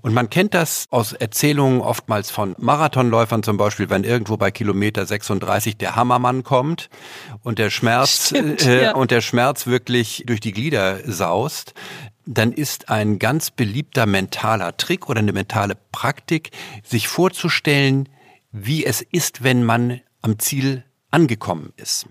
[0.00, 5.04] Und man kennt das aus Erzählungen oftmals von Marathonläufern zum Beispiel, wenn irgendwo bei Kilometer
[5.04, 6.88] 36 der Hammermann kommt
[7.42, 8.94] und der Schmerz Stimmt, äh, ja.
[8.94, 11.74] und der Schmerz wirklich durch die Glieder saust,
[12.24, 16.50] dann ist ein ganz beliebter mentaler Trick oder eine mentale Praktik,
[16.82, 18.08] sich vorzustellen,
[18.52, 22.06] wie es ist, wenn man am Ziel angekommen ist.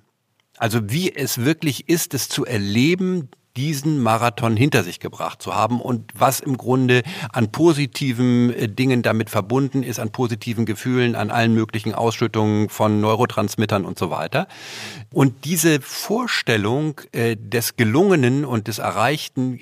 [0.57, 5.81] Also wie es wirklich ist, es zu erleben, diesen Marathon hinter sich gebracht zu haben
[5.81, 11.31] und was im Grunde an positiven äh, Dingen damit verbunden ist, an positiven Gefühlen, an
[11.31, 14.47] allen möglichen Ausschüttungen von Neurotransmittern und so weiter.
[15.11, 19.59] Und diese Vorstellung äh, des Gelungenen und des Erreichten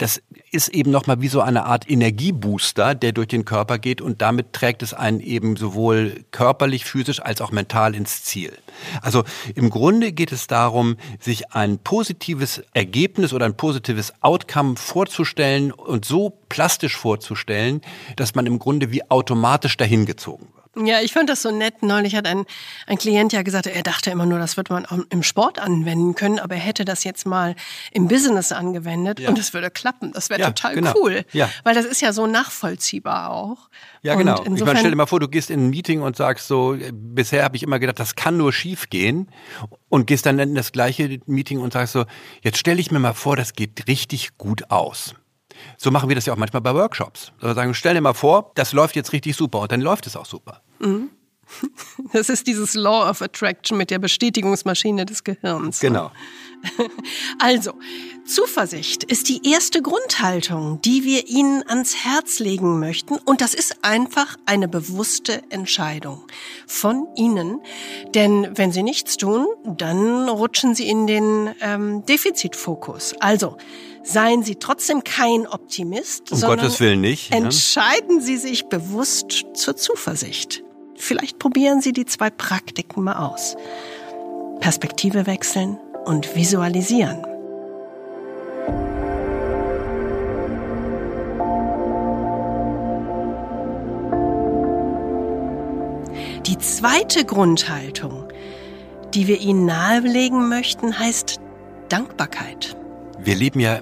[0.00, 4.22] das ist eben nochmal wie so eine Art Energiebooster, der durch den Körper geht und
[4.22, 8.56] damit trägt es einen eben sowohl körperlich, physisch als auch mental ins Ziel.
[9.02, 15.70] Also im Grunde geht es darum, sich ein positives Ergebnis oder ein positives Outcome vorzustellen
[15.70, 17.82] und so plastisch vorzustellen,
[18.16, 20.59] dass man im Grunde wie automatisch dahin gezogen wird.
[20.76, 21.82] Ja, ich fand das so nett.
[21.82, 22.44] Neulich hat ein,
[22.86, 26.14] ein Klient ja gesagt, er dachte immer nur, das wird man auch im Sport anwenden
[26.14, 27.56] können, aber er hätte das jetzt mal
[27.90, 29.28] im Business angewendet ja.
[29.28, 30.12] und es würde klappen.
[30.12, 30.94] Das wäre ja, total genau.
[30.96, 31.24] cool.
[31.32, 31.50] Ja.
[31.64, 33.68] Weil das ist ja so nachvollziehbar auch.
[34.02, 34.40] Ja, genau.
[34.42, 36.76] Und ich meine, stell dir mal vor, du gehst in ein Meeting und sagst so,
[36.92, 39.28] bisher habe ich immer gedacht, das kann nur schief gehen
[39.88, 42.04] und gehst dann in das gleiche Meeting und sagst so,
[42.42, 45.14] jetzt stelle ich mir mal vor, das geht richtig gut aus.
[45.76, 47.32] So machen wir das ja auch manchmal bei Workshops.
[47.40, 50.16] Wir sagen, stell dir mal vor, das läuft jetzt richtig super und dann läuft es
[50.16, 50.62] auch super.
[50.78, 51.10] Mhm.
[52.12, 55.80] Das ist dieses Law of Attraction mit der Bestätigungsmaschine des Gehirns.
[55.80, 56.10] Genau.
[57.38, 57.72] Also,
[58.26, 63.16] Zuversicht ist die erste Grundhaltung, die wir Ihnen ans Herz legen möchten.
[63.16, 66.22] Und das ist einfach eine bewusste Entscheidung
[66.66, 67.60] von Ihnen.
[68.14, 73.14] Denn wenn Sie nichts tun, dann rutschen Sie in den ähm, Defizitfokus.
[73.20, 73.56] Also,
[74.02, 77.32] seien Sie trotzdem kein Optimist, um sondern Gottes Willen nicht.
[77.32, 80.64] Entscheiden Sie sich bewusst zur Zuversicht.
[80.96, 83.56] Vielleicht probieren Sie die zwei Praktiken mal aus.
[84.60, 87.24] Perspektive wechseln und visualisieren.
[96.60, 98.28] Zweite Grundhaltung,
[99.14, 101.40] die wir Ihnen nahelegen möchten, heißt
[101.88, 102.76] Dankbarkeit.
[103.18, 103.80] Wir leben ja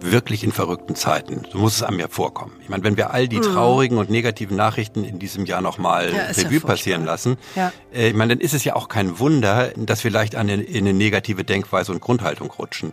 [0.00, 1.42] wirklich in verrückten Zeiten.
[1.50, 2.52] So muss es einem ja vorkommen.
[2.62, 3.42] Ich meine, wenn wir all die mhm.
[3.42, 7.72] traurigen und negativen Nachrichten in diesem Jahr nochmal ja, Revue ja passieren lassen, ja.
[7.92, 10.62] äh, ich meine, dann ist es ja auch kein Wunder, dass wir leicht an eine,
[10.62, 12.92] in eine negative Denkweise und Grundhaltung rutschen.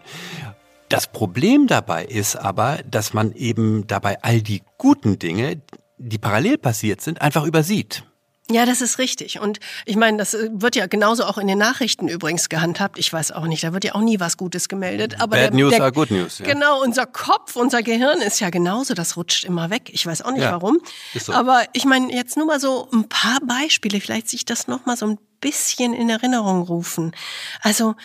[0.90, 5.62] Das Problem dabei ist aber, dass man eben dabei all die guten Dinge,
[5.98, 8.04] die parallel passiert sind, einfach übersieht.
[8.52, 9.40] Ja, das ist richtig.
[9.40, 12.98] Und ich meine, das äh, wird ja genauso auch in den Nachrichten übrigens gehandhabt.
[12.98, 15.22] Ich weiß auch nicht, da wird ja auch nie was Gutes gemeldet.
[15.22, 16.40] Aber Bad der, News der, are good news.
[16.40, 16.46] Ja.
[16.46, 19.90] Genau, unser Kopf, unser Gehirn ist ja genauso, das rutscht immer weg.
[19.94, 20.80] Ich weiß auch nicht ja, warum.
[21.14, 21.32] So.
[21.34, 24.98] Aber ich meine, jetzt nur mal so ein paar Beispiele, vielleicht sich das noch mal
[24.98, 27.16] so ein bisschen in Erinnerung rufen.
[27.62, 27.96] Also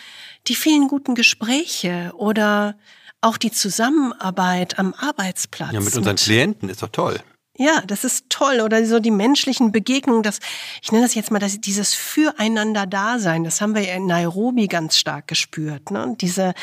[0.47, 2.75] die vielen guten Gespräche oder
[3.21, 5.73] auch die Zusammenarbeit am Arbeitsplatz.
[5.73, 7.19] Ja, mit unseren mit, Klienten ist doch toll.
[7.57, 8.59] Ja, das ist toll.
[8.61, 10.39] Oder so die menschlichen Begegnungen, das,
[10.81, 14.97] ich nenne das jetzt mal das, dieses Füreinander-Dasein, das haben wir ja in Nairobi ganz
[14.97, 15.89] stark gespürt.
[15.89, 16.15] Ne?
[16.19, 16.53] Diese,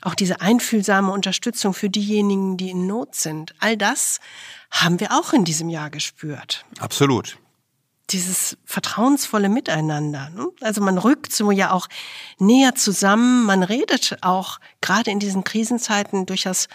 [0.00, 3.54] auch diese einfühlsame Unterstützung für diejenigen, die in Not sind.
[3.58, 4.20] All das
[4.70, 6.64] haben wir auch in diesem Jahr gespürt.
[6.80, 7.36] Absolut.
[8.10, 10.30] Dieses vertrauensvolle Miteinander.
[10.30, 10.48] Ne?
[10.62, 11.88] Also man rückt so ja auch
[12.38, 16.68] näher zusammen, man redet auch gerade in diesen Krisenzeiten durchaus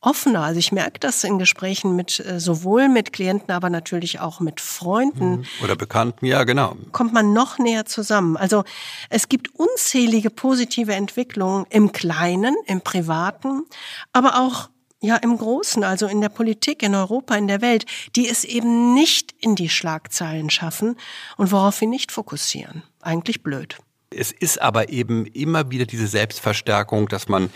[0.00, 0.42] offener.
[0.42, 4.60] Also ich merke das in Gesprächen mit äh, sowohl mit Klienten, aber natürlich auch mit
[4.60, 5.38] Freunden.
[5.38, 5.46] Mhm.
[5.62, 6.76] Oder Bekannten, ja, genau.
[6.92, 8.36] Kommt man noch näher zusammen.
[8.36, 8.64] Also
[9.10, 13.64] es gibt unzählige positive Entwicklungen im Kleinen, im Privaten,
[14.12, 14.68] aber auch
[15.00, 18.94] ja im Großen, also in der Politik, in Europa, in der Welt, die es eben
[18.94, 20.96] nicht in die Schlagzeilen schaffen
[21.36, 22.82] und worauf wir nicht fokussieren.
[23.00, 23.78] Eigentlich blöd.
[24.10, 27.50] Es ist aber eben immer wieder diese Selbstverstärkung, dass man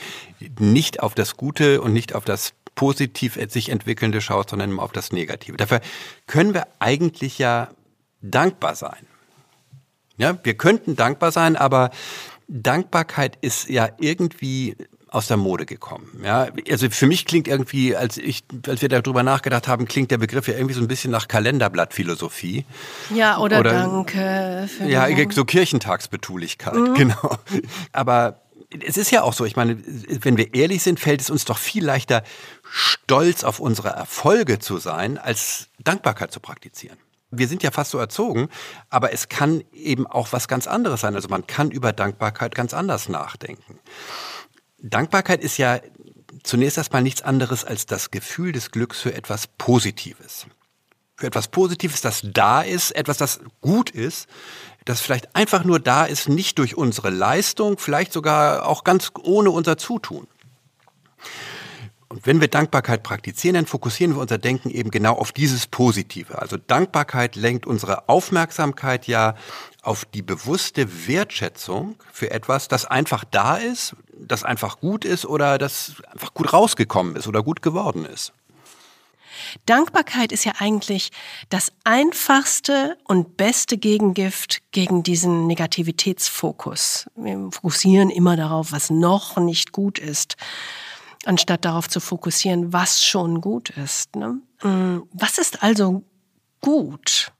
[0.58, 4.92] nicht auf das Gute und nicht auf das positiv sich entwickelnde schaut, sondern immer auf
[4.92, 5.56] das Negative.
[5.56, 5.80] Dafür
[6.26, 7.68] können wir eigentlich ja
[8.22, 9.06] dankbar sein.
[10.16, 11.90] Ja, wir könnten dankbar sein, aber
[12.48, 14.76] Dankbarkeit ist ja irgendwie
[15.10, 16.20] aus der Mode gekommen.
[16.24, 20.18] Ja, also für mich klingt irgendwie, als ich, als wir darüber nachgedacht haben, klingt der
[20.18, 22.64] Begriff ja irgendwie so ein bisschen nach Kalenderblattphilosophie.
[23.14, 24.68] Ja, oder, oder Danke.
[24.68, 26.94] Für ja, so Kirchentagsbetulichkeit, mhm.
[26.94, 27.38] genau.
[27.92, 28.40] Aber
[28.86, 31.58] es ist ja auch so, ich meine, wenn wir ehrlich sind, fällt es uns doch
[31.58, 32.22] viel leichter,
[32.62, 36.96] stolz auf unsere Erfolge zu sein, als Dankbarkeit zu praktizieren.
[37.32, 38.48] Wir sind ja fast so erzogen,
[38.88, 41.14] aber es kann eben auch was ganz anderes sein.
[41.14, 43.78] Also man kann über Dankbarkeit ganz anders nachdenken.
[44.82, 45.80] Dankbarkeit ist ja
[46.42, 50.46] zunächst erstmal nichts anderes als das Gefühl des Glücks für etwas Positives.
[51.16, 54.26] Für etwas Positives, das da ist, etwas, das gut ist,
[54.86, 59.50] das vielleicht einfach nur da ist, nicht durch unsere Leistung, vielleicht sogar auch ganz ohne
[59.50, 60.26] unser Zutun.
[62.10, 66.42] Und wenn wir Dankbarkeit praktizieren, dann fokussieren wir unser Denken eben genau auf dieses Positive.
[66.42, 69.36] Also Dankbarkeit lenkt unsere Aufmerksamkeit ja
[69.82, 75.56] auf die bewusste Wertschätzung für etwas, das einfach da ist, das einfach gut ist oder
[75.56, 78.32] das einfach gut rausgekommen ist oder gut geworden ist.
[79.66, 81.12] Dankbarkeit ist ja eigentlich
[81.48, 87.08] das einfachste und beste Gegengift gegen diesen Negativitätsfokus.
[87.14, 90.36] Wir fokussieren immer darauf, was noch nicht gut ist,
[91.24, 94.16] anstatt darauf zu fokussieren, was schon gut ist.
[94.16, 94.40] Ne?
[94.62, 96.04] Mm, was ist also
[96.60, 97.32] gut?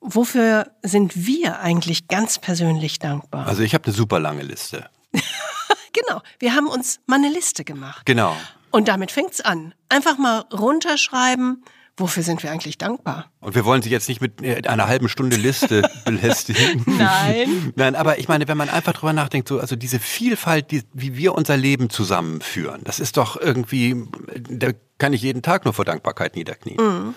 [0.00, 3.46] Wofür sind wir eigentlich ganz persönlich dankbar?
[3.46, 4.88] Also ich habe eine super lange Liste.
[5.92, 8.06] genau, wir haben uns mal eine Liste gemacht.
[8.06, 8.34] Genau.
[8.70, 9.74] Und damit fängt's an.
[9.88, 11.64] Einfach mal runterschreiben,
[12.00, 13.30] wofür sind wir eigentlich dankbar?
[13.40, 16.84] Und wir wollen Sie jetzt nicht mit äh, einer halben Stunde Liste belästigen.
[16.86, 17.72] Nein.
[17.76, 21.16] Nein, aber ich meine, wenn man einfach drüber nachdenkt, so, also diese Vielfalt, die, wie
[21.16, 24.04] wir unser Leben zusammenführen, das ist doch irgendwie,
[24.48, 26.76] da kann ich jeden Tag nur vor Dankbarkeit niederknien.
[26.78, 27.14] Mhm.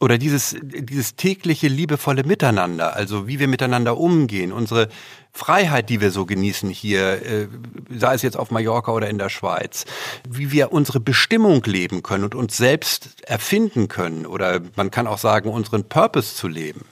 [0.00, 4.88] Oder dieses, dieses tägliche liebevolle Miteinander, also wie wir miteinander umgehen, unsere
[5.32, 7.48] Freiheit, die wir so genießen hier, äh,
[7.96, 9.84] sei es jetzt auf Mallorca oder in der Schweiz,
[10.28, 15.18] wie wir unsere Bestimmung leben können und uns selbst erfinden können oder man kann auch
[15.18, 16.84] sagen, unseren Purpose zu leben.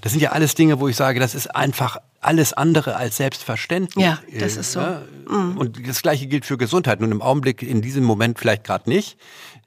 [0.00, 4.04] Das sind ja alles Dinge, wo ich sage, das ist einfach alles andere als selbstverständlich.
[4.04, 4.80] Ja, das ist so.
[5.28, 5.56] Mhm.
[5.56, 7.00] Und das Gleiche gilt für Gesundheit.
[7.00, 9.16] Nun im Augenblick in diesem Moment vielleicht gerade nicht.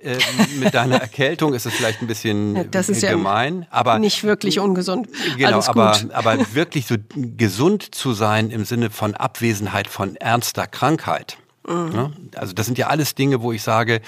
[0.03, 0.17] Äh,
[0.59, 4.23] mit deiner Erkältung ist es vielleicht ein bisschen ja, das ist gemein, ja aber nicht
[4.23, 5.07] wirklich ungesund.
[5.37, 11.37] Genau, aber aber wirklich so gesund zu sein im Sinne von Abwesenheit von ernster Krankheit.
[11.67, 11.91] Mhm.
[11.93, 12.11] Ja?
[12.35, 14.01] Also das sind ja alles Dinge, wo ich sage,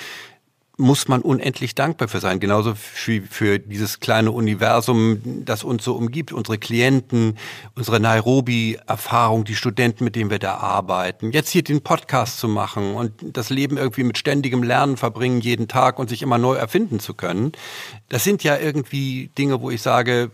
[0.84, 2.40] muss man unendlich dankbar für sein.
[2.40, 6.32] Genauso für, für dieses kleine Universum, das uns so umgibt.
[6.32, 7.38] Unsere Klienten,
[7.76, 11.32] unsere Nairobi-Erfahrung, die Studenten, mit denen wir da arbeiten.
[11.32, 15.68] Jetzt hier den Podcast zu machen und das Leben irgendwie mit ständigem Lernen verbringen jeden
[15.68, 17.54] Tag und sich immer neu erfinden zu können.
[18.10, 20.32] Das sind ja irgendwie Dinge, wo ich sage,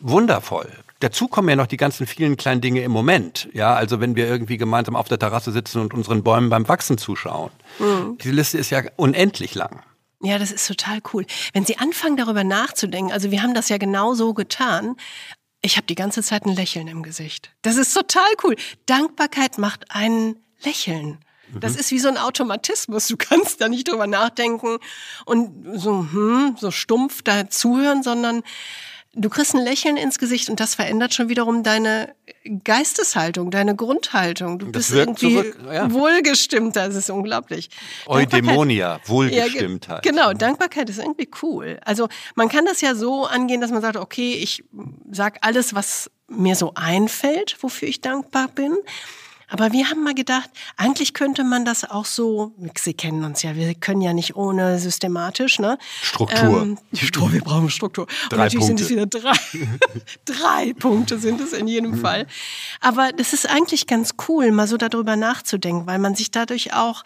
[0.00, 0.68] wundervoll.
[1.00, 3.48] Dazu kommen ja noch die ganzen vielen kleinen Dinge im Moment.
[3.52, 6.98] Ja, also wenn wir irgendwie gemeinsam auf der Terrasse sitzen und unseren Bäumen beim Wachsen
[6.98, 7.50] zuschauen.
[7.78, 8.18] Mhm.
[8.22, 9.82] Diese Liste ist ja unendlich lang.
[10.22, 11.24] Ja, das ist total cool.
[11.54, 14.96] Wenn Sie anfangen darüber nachzudenken, also wir haben das ja genau so getan,
[15.62, 17.50] ich habe die ganze Zeit ein Lächeln im Gesicht.
[17.62, 18.56] Das ist total cool.
[18.84, 21.18] Dankbarkeit macht einen lächeln.
[21.58, 21.78] Das mhm.
[21.80, 23.08] ist wie so ein Automatismus.
[23.08, 24.78] Du kannst da nicht drüber nachdenken
[25.24, 28.42] und so, hm, so stumpf da zuhören, sondern
[29.14, 32.14] Du kriegst ein Lächeln ins Gesicht und das verändert schon wiederum deine
[32.62, 34.60] Geisteshaltung, deine Grundhaltung.
[34.60, 35.92] Du das bist irgendwie zurück, ja.
[35.92, 36.86] wohlgestimmter.
[36.86, 37.70] Das ist unglaublich.
[38.06, 40.04] Eudemonia, Wohlgestimmtheit.
[40.04, 41.80] Ja, genau, Dankbarkeit ist irgendwie cool.
[41.84, 44.62] Also man kann das ja so angehen, dass man sagt, okay, ich
[45.10, 48.76] sag alles, was mir so einfällt, wofür ich dankbar bin.
[49.50, 53.56] Aber wir haben mal gedacht, eigentlich könnte man das auch so, Sie kennen uns ja,
[53.56, 55.76] wir können ja nicht ohne systematisch, ne?
[56.02, 56.62] Struktur.
[56.62, 58.06] Ähm, Struktur, wir brauchen Struktur.
[58.28, 58.84] Drei Und natürlich Punkte.
[58.84, 59.38] sind es wieder drei.
[60.24, 62.26] drei Punkte sind es in jedem Fall.
[62.80, 67.02] Aber das ist eigentlich ganz cool, mal so darüber nachzudenken, weil man sich dadurch auch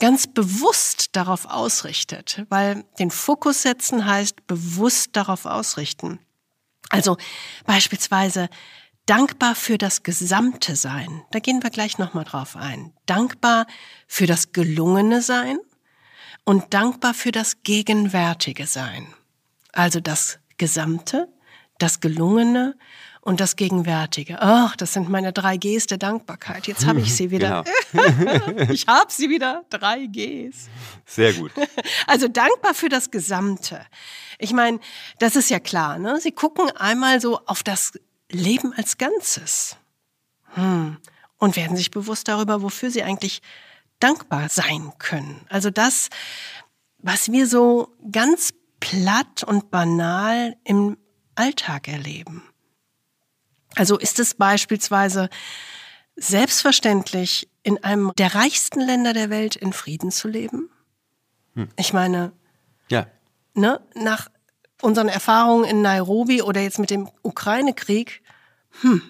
[0.00, 2.44] ganz bewusst darauf ausrichtet.
[2.48, 6.18] Weil den Fokus setzen heißt bewusst darauf ausrichten.
[6.90, 7.16] Also
[7.66, 8.48] beispielsweise
[9.06, 11.22] dankbar für das gesamte Sein.
[11.30, 12.92] Da gehen wir gleich nochmal drauf ein.
[13.06, 13.66] Dankbar
[14.06, 15.58] für das gelungene Sein
[16.44, 19.06] und dankbar für das gegenwärtige Sein.
[19.72, 21.28] Also das Gesamte,
[21.78, 22.76] das Gelungene
[23.20, 24.36] und das Gegenwärtige.
[24.40, 26.66] Ach, das sind meine drei Gs der Dankbarkeit.
[26.66, 27.64] Jetzt habe ich sie wieder.
[27.92, 28.60] Genau.
[28.70, 29.64] ich habe sie wieder.
[29.70, 30.68] Drei Gs.
[31.06, 31.52] Sehr gut.
[32.06, 33.80] Also dankbar für das Gesamte.
[34.38, 34.78] Ich meine,
[35.18, 35.98] das ist ja klar.
[35.98, 36.20] Ne?
[36.20, 37.92] Sie gucken einmal so auf das
[38.30, 39.76] Leben als Ganzes
[40.54, 40.98] hm.
[41.38, 43.42] und werden sich bewusst darüber, wofür sie eigentlich
[44.00, 45.46] dankbar sein können.
[45.48, 46.08] Also das,
[46.98, 50.96] was wir so ganz platt und banal im
[51.34, 52.42] Alltag erleben.
[53.76, 55.28] Also ist es beispielsweise
[56.16, 60.70] selbstverständlich, in einem der reichsten Länder der Welt in Frieden zu leben?
[61.76, 62.32] Ich meine,
[62.90, 63.06] Ja.
[63.54, 64.28] ne, nach
[64.84, 68.22] unseren Erfahrungen in Nairobi oder jetzt mit dem Ukraine-Krieg,
[68.82, 69.02] hm,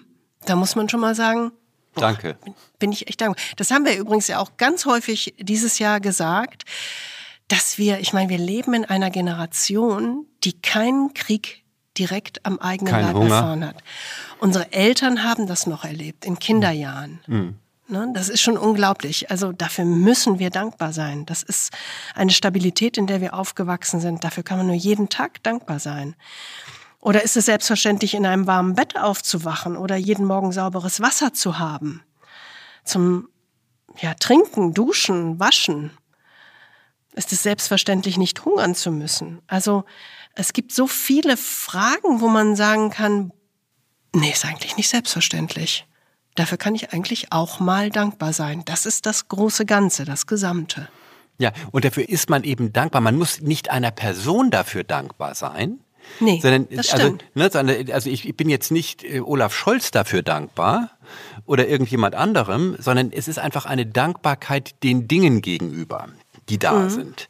[0.45, 1.51] da muss man schon mal sagen,
[1.95, 2.37] Danke.
[2.79, 3.43] bin ich echt dankbar.
[3.57, 6.63] Das haben wir übrigens ja auch ganz häufig dieses Jahr gesagt,
[7.47, 11.63] dass wir, ich meine, wir leben in einer Generation, die keinen Krieg
[11.97, 13.35] direkt am eigenen Kein Leib Hunger.
[13.35, 13.77] erfahren hat.
[14.39, 17.59] Unsere Eltern haben das noch erlebt, in Kinderjahren.
[17.87, 19.29] Ne, das ist schon unglaublich.
[19.29, 21.25] Also dafür müssen wir dankbar sein.
[21.27, 21.71] Das ist
[22.15, 24.23] eine Stabilität, in der wir aufgewachsen sind.
[24.23, 26.15] Dafür kann man nur jeden Tag dankbar sein.
[26.99, 31.59] Oder ist es selbstverständlich, in einem warmen Bett aufzuwachen oder jeden Morgen sauberes Wasser zu
[31.59, 32.01] haben?
[32.83, 33.29] Zum
[33.99, 35.91] ja, Trinken, Duschen, Waschen.
[37.13, 39.43] Ist es selbstverständlich, nicht hungern zu müssen?
[39.45, 39.85] Also
[40.33, 43.31] es gibt so viele Fragen, wo man sagen kann,
[44.11, 45.85] nee, ist eigentlich nicht selbstverständlich.
[46.35, 48.63] Dafür kann ich eigentlich auch mal dankbar sein.
[48.65, 50.89] Das ist das große Ganze, das Gesamte.
[51.37, 53.01] Ja, und dafür ist man eben dankbar.
[53.01, 55.79] Man muss nicht einer Person dafür dankbar sein.
[56.19, 57.25] Nee, sondern, das also, stimmt.
[57.33, 60.91] ne, also ich, ich bin jetzt nicht äh, Olaf Scholz dafür dankbar
[61.45, 66.09] oder irgendjemand anderem, sondern es ist einfach eine Dankbarkeit den Dingen gegenüber,
[66.47, 66.89] die da Mhm.
[66.89, 67.27] sind.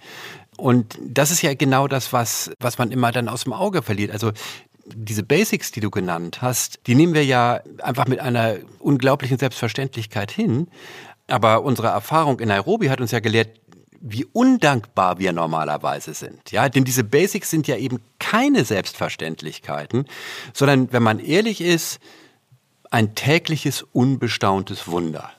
[0.58, 4.12] Und das ist ja genau das, was, was man immer dann aus dem Auge verliert.
[4.12, 4.32] Also
[4.86, 10.32] diese Basics, die du genannt hast, die nehmen wir ja einfach mit einer unglaublichen Selbstverständlichkeit
[10.32, 10.68] hin.
[11.28, 13.60] Aber unsere Erfahrung in Nairobi hat uns ja gelehrt,
[14.00, 16.52] wie undankbar wir normalerweise sind.
[16.52, 20.06] Ja, denn diese Basics sind ja eben keine Selbstverständlichkeiten,
[20.54, 22.00] sondern wenn man ehrlich ist,
[22.92, 25.32] ein tägliches unbestauntes Wunder.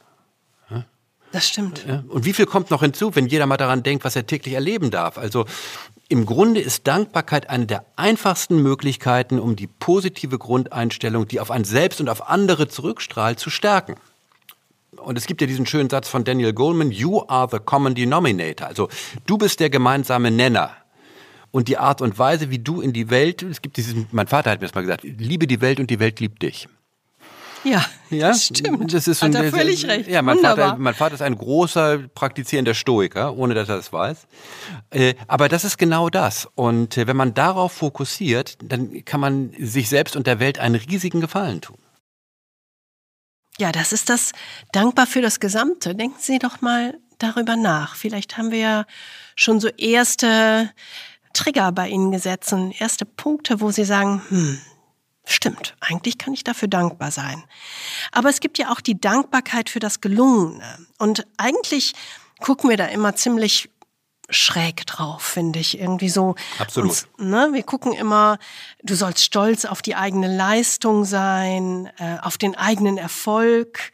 [1.32, 1.84] Das stimmt.
[1.86, 2.02] Ja?
[2.08, 4.90] Und wie viel kommt noch hinzu, wenn jeder mal daran denkt, was er täglich erleben
[4.90, 5.18] darf?
[5.18, 5.44] Also
[6.08, 11.64] im Grunde ist Dankbarkeit eine der einfachsten Möglichkeiten, um die positive Grundeinstellung, die auf ein
[11.64, 13.96] Selbst und auf andere zurückstrahlt, zu stärken.
[14.96, 18.66] Und es gibt ja diesen schönen Satz von Daniel Goleman, You are the common denominator.
[18.68, 18.88] Also
[19.26, 20.70] du bist der gemeinsame Nenner.
[21.50, 24.50] Und die Art und Weise, wie du in die Welt, es gibt diesen, mein Vater
[24.50, 26.68] hat mir das mal gesagt, liebe die Welt und die Welt liebt dich.
[27.66, 28.94] Ja, Ja, das stimmt.
[28.94, 30.08] Das ist Hat er völlig recht.
[30.08, 30.68] Ja, mein Wunderbar.
[30.68, 34.26] Vater, mein Vater ist ein großer praktizierender Stoiker, ohne dass er das weiß.
[34.90, 36.48] Äh, Aber das ist genau das.
[36.54, 40.76] Und äh, wenn man darauf fokussiert, dann kann man sich selbst und der Welt einen
[40.76, 41.78] riesigen Gefallen tun.
[43.58, 44.32] Ja, das ist das
[44.72, 45.94] dankbar für das Gesamte.
[45.94, 47.96] Denken Sie doch mal darüber nach.
[47.96, 48.84] Vielleicht haben wir ja
[49.34, 50.70] schon so erste
[51.32, 54.58] Trigger bei Ihnen gesetzt und erste Punkte, wo Sie sagen, hm,
[55.26, 57.44] stimmt, eigentlich kann ich dafür dankbar sein.
[58.12, 60.78] Aber es gibt ja auch die Dankbarkeit für das Gelungene.
[60.98, 61.94] Und eigentlich
[62.40, 63.68] gucken wir da immer ziemlich
[64.28, 65.78] schräg drauf, finde ich.
[65.78, 66.34] Irgendwie so.
[66.58, 66.90] Absolut.
[66.90, 68.38] Uns, ne, wir gucken immer,
[68.82, 73.92] du sollst stolz auf die eigene Leistung sein, äh, auf den eigenen Erfolg.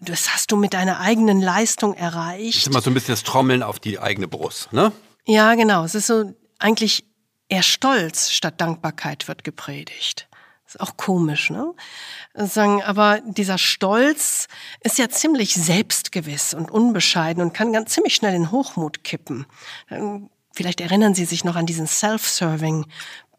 [0.00, 2.56] Das hast du mit deiner eigenen Leistung Das erreicht.
[2.58, 4.92] ist immer so ein bisschen das Trommeln auf die eigene Brust, ne?
[5.26, 5.84] Ja, genau.
[5.84, 7.04] Es ist so eigentlich
[7.48, 10.28] eher Stolz statt Dankbarkeit wird gepredigt.
[10.66, 11.74] Ist auch komisch, ne?
[12.34, 14.48] Sagen, aber dieser Stolz
[14.80, 19.46] ist ja ziemlich selbstgewiss und unbescheiden und kann ganz ziemlich schnell in Hochmut kippen.
[19.90, 22.86] Ähm, Vielleicht erinnern Sie sich noch an diesen Self-Serving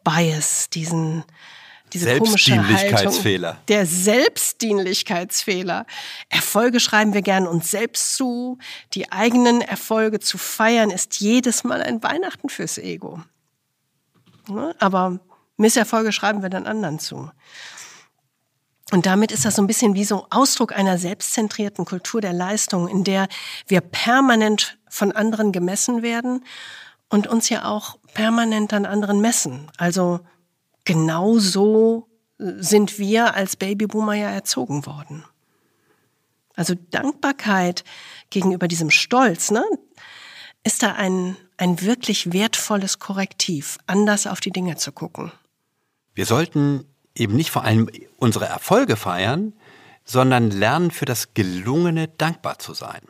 [0.04, 1.24] Bias, diesen
[1.92, 2.76] diese komische Haltung.
[2.76, 3.56] Selbstdienlichkeitsfehler.
[3.68, 5.86] Der Selbstdienlichkeitsfehler.
[6.28, 8.58] Erfolge schreiben wir gern uns selbst zu.
[8.92, 13.22] Die eigenen Erfolge zu feiern ist jedes Mal ein Weihnachten fürs Ego.
[14.48, 14.76] Ne?
[14.78, 15.20] Aber
[15.56, 17.30] Misserfolge schreiben wir dann anderen zu.
[18.92, 22.86] Und damit ist das so ein bisschen wie so Ausdruck einer selbstzentrierten Kultur der Leistung,
[22.88, 23.26] in der
[23.66, 26.44] wir permanent von anderen gemessen werden
[27.08, 29.70] und uns ja auch permanent an anderen messen.
[29.76, 30.20] Also
[30.84, 35.24] genauso sind wir als Babyboomer ja erzogen worden.
[36.54, 37.84] Also Dankbarkeit
[38.30, 39.64] gegenüber diesem Stolz, ne,
[40.64, 45.32] ist da ein, ein wirklich wertvolles Korrektiv, anders auf die Dinge zu gucken.
[46.16, 49.52] Wir sollten eben nicht vor allem unsere Erfolge feiern,
[50.06, 53.02] sondern lernen für das Gelungene dankbar zu sein.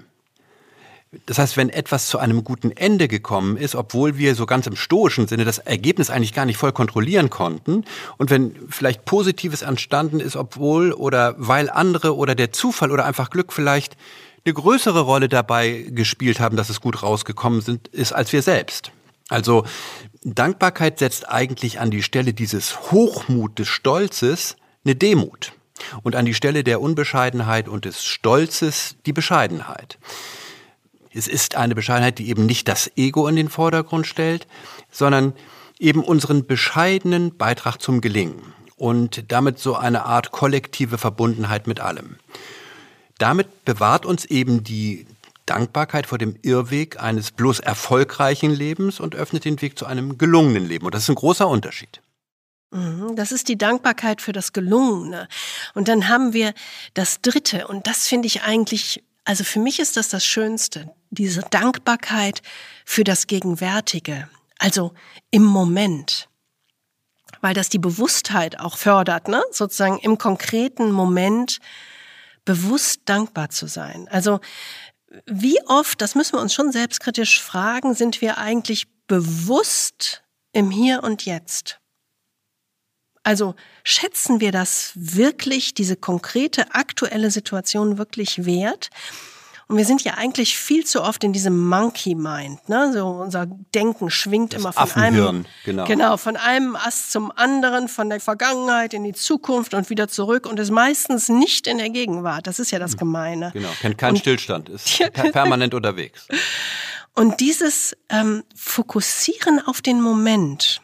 [1.27, 4.75] Das heißt, wenn etwas zu einem guten Ende gekommen ist, obwohl wir so ganz im
[4.75, 7.85] stoischen Sinne das Ergebnis eigentlich gar nicht voll kontrollieren konnten,
[8.19, 13.31] und wenn vielleicht Positives entstanden ist, obwohl oder weil andere oder der Zufall oder einfach
[13.31, 13.97] Glück vielleicht
[14.45, 18.91] eine größere Rolle dabei gespielt haben, dass es gut rausgekommen sind, ist als wir selbst.
[19.29, 19.65] Also
[20.23, 25.53] Dankbarkeit setzt eigentlich an die Stelle dieses Hochmut des Stolzes eine Demut
[26.03, 29.99] und an die Stelle der Unbescheidenheit und des Stolzes die Bescheidenheit.
[31.13, 34.47] Es ist eine Bescheidenheit, die eben nicht das Ego in den Vordergrund stellt,
[34.91, 35.33] sondern
[35.79, 42.17] eben unseren bescheidenen Beitrag zum Gelingen und damit so eine Art kollektive Verbundenheit mit allem.
[43.19, 45.07] Damit bewahrt uns eben die
[45.47, 50.67] Dankbarkeit vor dem Irrweg eines bloß erfolgreichen Lebens und öffnet den Weg zu einem gelungenen
[50.67, 50.87] Leben.
[50.87, 52.03] Und das ist ein großer Unterschied.
[52.73, 55.29] Mhm, das ist die Dankbarkeit für das Gelungene.
[55.75, 56.53] Und dann haben wir
[56.95, 57.69] das Dritte.
[57.69, 62.43] Und das finde ich eigentlich also für mich ist das das Schönste, diese Dankbarkeit
[62.85, 64.29] für das Gegenwärtige,
[64.59, 64.95] also
[65.33, 66.29] im Moment,
[67.41, 69.43] weil das die Bewusstheit auch fördert, ne?
[69.51, 71.59] sozusagen im konkreten Moment
[72.45, 74.07] bewusst dankbar zu sein.
[74.13, 74.39] Also
[75.27, 81.03] wie oft, das müssen wir uns schon selbstkritisch fragen, sind wir eigentlich bewusst im Hier
[81.03, 81.81] und Jetzt?
[83.23, 88.91] Also schätzen wir das wirklich, diese konkrete aktuelle Situation wirklich wert?
[89.69, 92.93] Und wir sind ja eigentlich viel zu oft in diesem Monkey Mind, ne?
[92.93, 95.85] So unser Denken schwingt das immer von einem, genau.
[95.87, 100.47] genau, von einem Ast zum anderen, von der Vergangenheit in die Zukunft und wieder zurück
[100.47, 102.47] und ist meistens nicht in der Gegenwart.
[102.47, 102.99] Das ist ja das hm.
[102.99, 103.51] Gemeine.
[103.55, 105.01] Genau, kennt keinen und, Stillstand, ist
[105.33, 106.29] permanent unterwegs.
[107.15, 110.81] Und dieses ähm, Fokussieren auf den Moment,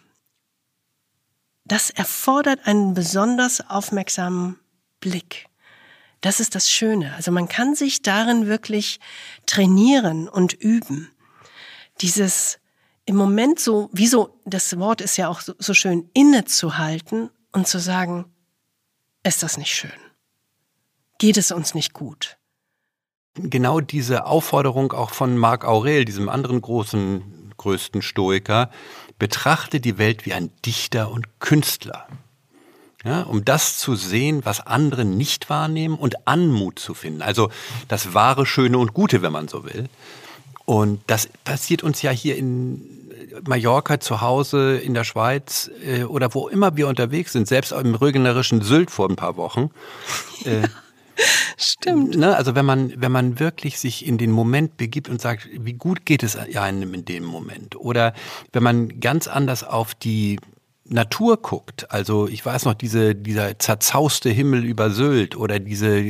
[1.64, 4.58] das erfordert einen besonders aufmerksamen
[4.98, 5.46] Blick.
[6.22, 7.14] Das ist das Schöne.
[7.14, 9.00] Also man kann sich darin wirklich
[9.44, 11.10] trainieren und üben.
[12.00, 12.58] Dieses
[13.04, 17.66] im Moment so, wie so, das Wort ist ja auch so, so schön, innezuhalten und
[17.66, 18.26] zu sagen,
[19.24, 19.90] ist das nicht schön?
[21.18, 22.38] Geht es uns nicht gut?
[23.34, 28.70] Genau diese Aufforderung auch von Marc Aurel, diesem anderen großen, größten Stoiker,
[29.18, 32.06] betrachte die Welt wie ein Dichter und Künstler.
[33.04, 37.20] Ja, um das zu sehen, was andere nicht wahrnehmen und Anmut zu finden.
[37.20, 37.50] Also
[37.88, 39.88] das wahre, schöne und Gute, wenn man so will.
[40.64, 42.80] Und das passiert uns ja hier in
[43.46, 47.94] Mallorca zu Hause, in der Schweiz äh, oder wo immer wir unterwegs sind, selbst im
[47.94, 49.70] rögenerischen Sylt vor ein paar Wochen.
[50.44, 50.66] Äh,
[51.56, 52.16] Stimmt.
[52.16, 55.74] Ne, also wenn man, wenn man wirklich sich in den Moment begibt und sagt, wie
[55.74, 57.76] gut geht es einem in dem Moment?
[57.76, 58.12] Oder
[58.52, 60.40] wenn man ganz anders auf die
[60.84, 66.02] Natur guckt, also ich weiß noch, diese, dieser zerzauste Himmel über Sylt oder diese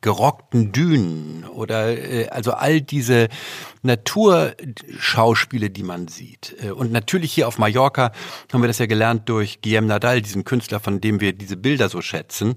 [0.00, 3.28] gerockten Dünen oder äh, also all diese
[3.82, 6.56] Naturschauspiele, die man sieht.
[6.62, 8.12] Äh, und natürlich hier auf Mallorca
[8.52, 11.88] haben wir das ja gelernt durch Guillaume Nadal, diesen Künstler, von dem wir diese Bilder
[11.88, 12.54] so schätzen,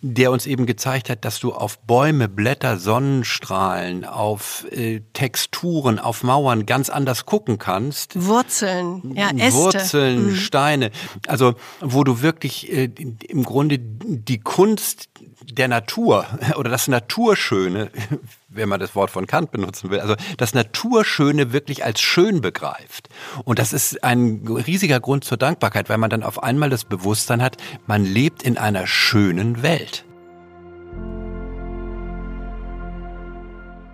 [0.00, 6.22] der uns eben gezeigt hat, dass du auf Bäume, Blätter, Sonnenstrahlen, auf äh, Texturen, auf
[6.22, 8.22] Mauern ganz anders gucken kannst.
[8.26, 9.52] Wurzeln, ja, Äste.
[9.54, 10.36] Wurzeln, mhm.
[10.36, 10.90] Steine.
[11.26, 12.90] Also wo du wirklich äh,
[13.28, 15.08] im Grunde die Kunst
[15.52, 16.26] der Natur
[16.56, 17.90] oder das Naturschöne,
[18.48, 23.08] wenn man das Wort von Kant benutzen will, also das Naturschöne wirklich als schön begreift.
[23.44, 27.42] Und das ist ein riesiger Grund zur Dankbarkeit, weil man dann auf einmal das Bewusstsein
[27.42, 30.04] hat, man lebt in einer schönen Welt.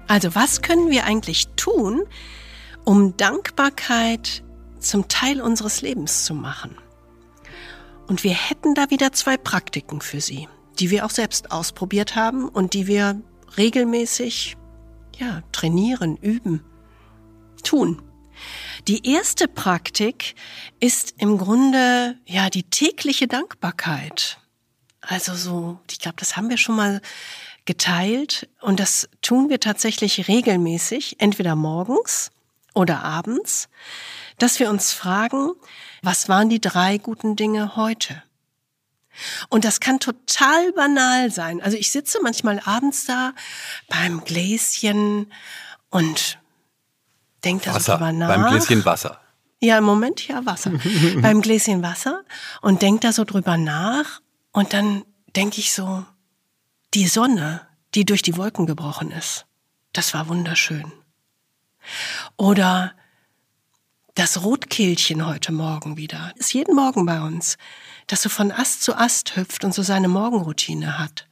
[0.09, 2.03] Also was können wir eigentlich tun,
[2.85, 4.43] um Dankbarkeit
[4.79, 6.77] zum Teil unseres Lebens zu machen?
[8.09, 10.49] Und wir hätten da wieder zwei Praktiken für Sie,
[10.83, 13.23] die wir auch selbst ausprobiert haben und die wir
[13.57, 14.57] regelmäßig,
[15.17, 16.65] ja, trainieren, üben,
[17.63, 18.03] tun.
[18.89, 20.35] Die erste Praktik
[20.81, 24.41] ist im Grunde, ja, die tägliche Dankbarkeit.
[25.01, 27.01] Also so, ich glaube, das haben wir schon mal
[27.65, 32.33] geteilt und das tun wir tatsächlich regelmäßig, entweder morgens
[32.75, 33.69] oder abends,
[34.39, 35.53] dass wir uns fragen,
[36.03, 38.21] was waren die drei guten Dinge heute?
[39.49, 41.61] Und das kann total banal sein.
[41.63, 43.33] Also ich sitze manchmal abends da
[43.89, 45.33] beim Gläschen
[45.91, 46.39] und
[47.45, 48.29] denke darüber nach.
[48.29, 49.21] Beim Gläschen Wasser.
[49.61, 50.73] Ja, im Moment ja Wasser.
[51.17, 52.23] beim Gläschen Wasser
[52.63, 54.21] und denke da so drüber nach
[54.53, 55.05] und dann
[55.37, 56.05] denke ich so,
[56.95, 59.47] die Sonne, die durch die Wolken gebrochen ist,
[59.93, 60.93] das war wunderschön.
[62.37, 62.93] Oder
[64.15, 66.33] das Rotkehlchen heute Morgen wieder.
[66.37, 67.57] Ist jeden Morgen bei uns,
[68.07, 71.27] das so von Ast zu Ast hüpft und so seine Morgenroutine hat.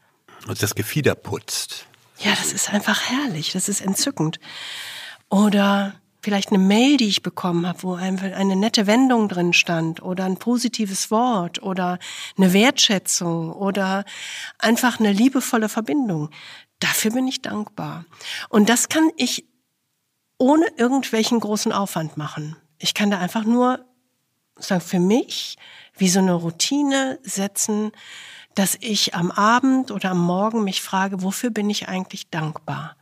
[0.47, 1.87] Und das Gefieder putzt.
[2.19, 4.41] Ja, das ist einfach herrlich, das ist entzückend.
[5.29, 10.03] Oder vielleicht eine Mail, die ich bekommen habe, wo einfach eine nette Wendung drin stand
[10.03, 11.99] oder ein positives Wort oder
[12.37, 14.05] eine Wertschätzung oder
[14.59, 16.31] einfach eine liebevolle Verbindung.
[16.79, 18.05] Dafür bin ich dankbar.
[18.49, 19.47] Und das kann ich
[20.39, 22.57] ohne irgendwelchen großen Aufwand machen.
[22.79, 23.85] Ich kann da einfach nur
[24.57, 25.57] sagen, für mich
[26.01, 27.93] wie so eine Routine setzen,
[28.55, 32.97] dass ich am Abend oder am Morgen mich frage, wofür bin ich eigentlich dankbar?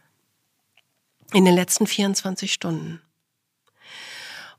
[1.33, 3.01] In den letzten 24 Stunden.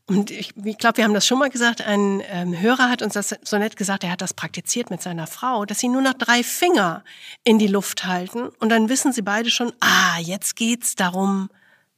[0.05, 3.13] Und ich, ich glaube, wir haben das schon mal gesagt, ein ähm, Hörer hat uns
[3.13, 6.13] das so nett gesagt, er hat das praktiziert mit seiner Frau, dass sie nur noch
[6.13, 7.03] drei Finger
[7.43, 11.49] in die Luft halten und dann wissen sie beide schon, ah, jetzt geht's darum,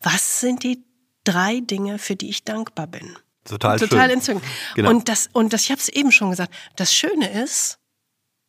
[0.01, 0.83] was sind die
[1.23, 3.17] drei Dinge, für die ich dankbar bin.
[3.45, 4.17] Total, Total schön.
[4.17, 4.43] entzückend.
[4.75, 4.89] Genau.
[4.89, 7.79] Und das, und das, ich habe es eben schon gesagt, das Schöne ist,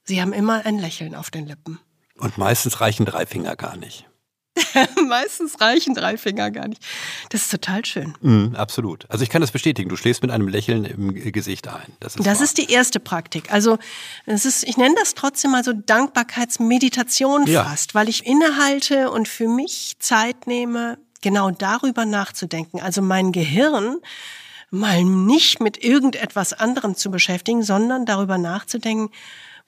[0.04, 1.78] sie haben immer ein Lächeln auf den Lippen.
[2.18, 4.06] Und meistens reichen drei Finger gar nicht.
[5.08, 6.82] Meistens reichen drei Finger gar nicht.
[7.30, 8.14] Das ist total schön.
[8.20, 9.10] Mm, absolut.
[9.10, 9.88] Also ich kann das bestätigen.
[9.88, 11.92] Du schläfst mit einem Lächeln im Gesicht ein.
[12.00, 13.50] Das ist, das ist die erste Praktik.
[13.50, 13.78] Also
[14.26, 17.64] es ist, ich nenne das trotzdem mal so Dankbarkeitsmeditation ja.
[17.64, 22.80] fast, weil ich innehalte und für mich Zeit nehme, genau darüber nachzudenken.
[22.80, 23.96] Also mein Gehirn
[24.72, 29.10] mal nicht mit irgendetwas anderem zu beschäftigen, sondern darüber nachzudenken,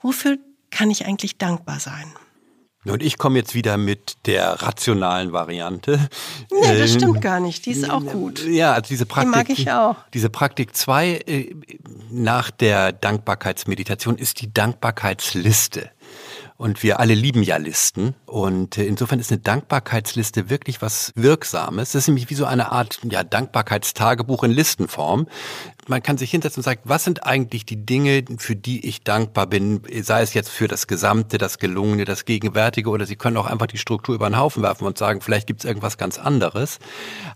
[0.01, 0.39] wofür
[0.71, 2.13] kann ich eigentlich dankbar sein?
[2.87, 6.09] Und ich komme jetzt wieder mit der rationalen Variante.
[6.51, 7.65] Nee, das ähm, stimmt gar nicht.
[7.65, 8.45] Die ist auch gut.
[8.45, 9.33] Ja, also diese Praktik.
[9.33, 9.97] Die mag ich auch.
[10.13, 11.55] Diese Praktik 2 äh,
[12.11, 15.91] nach der Dankbarkeitsmeditation ist die Dankbarkeitsliste.
[16.57, 18.15] Und wir alle lieben ja Listen.
[18.27, 21.93] Und äh, insofern ist eine Dankbarkeitsliste wirklich was Wirksames.
[21.93, 25.27] Das ist nämlich wie so eine Art ja, Dankbarkeitstagebuch in Listenform.
[25.87, 29.47] Man kann sich hinsetzen und sagen, was sind eigentlich die Dinge, für die ich dankbar
[29.47, 33.47] bin, sei es jetzt für das Gesamte, das Gelungene, das Gegenwärtige, oder Sie können auch
[33.47, 36.79] einfach die Struktur über den Haufen werfen und sagen, vielleicht gibt es irgendwas ganz anderes.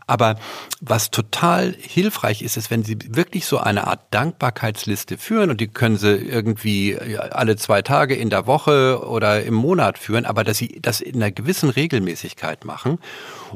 [0.07, 0.36] Aber
[0.80, 5.68] was total hilfreich ist, ist, wenn Sie wirklich so eine Art Dankbarkeitsliste führen und die
[5.68, 10.59] können Sie irgendwie alle zwei Tage in der Woche oder im Monat führen, aber dass
[10.59, 12.99] sie das in einer gewissen Regelmäßigkeit machen.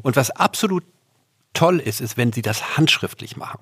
[0.02, 0.84] Und was absolut
[1.54, 3.60] toll ist, ist, wenn sie das handschriftlich machen.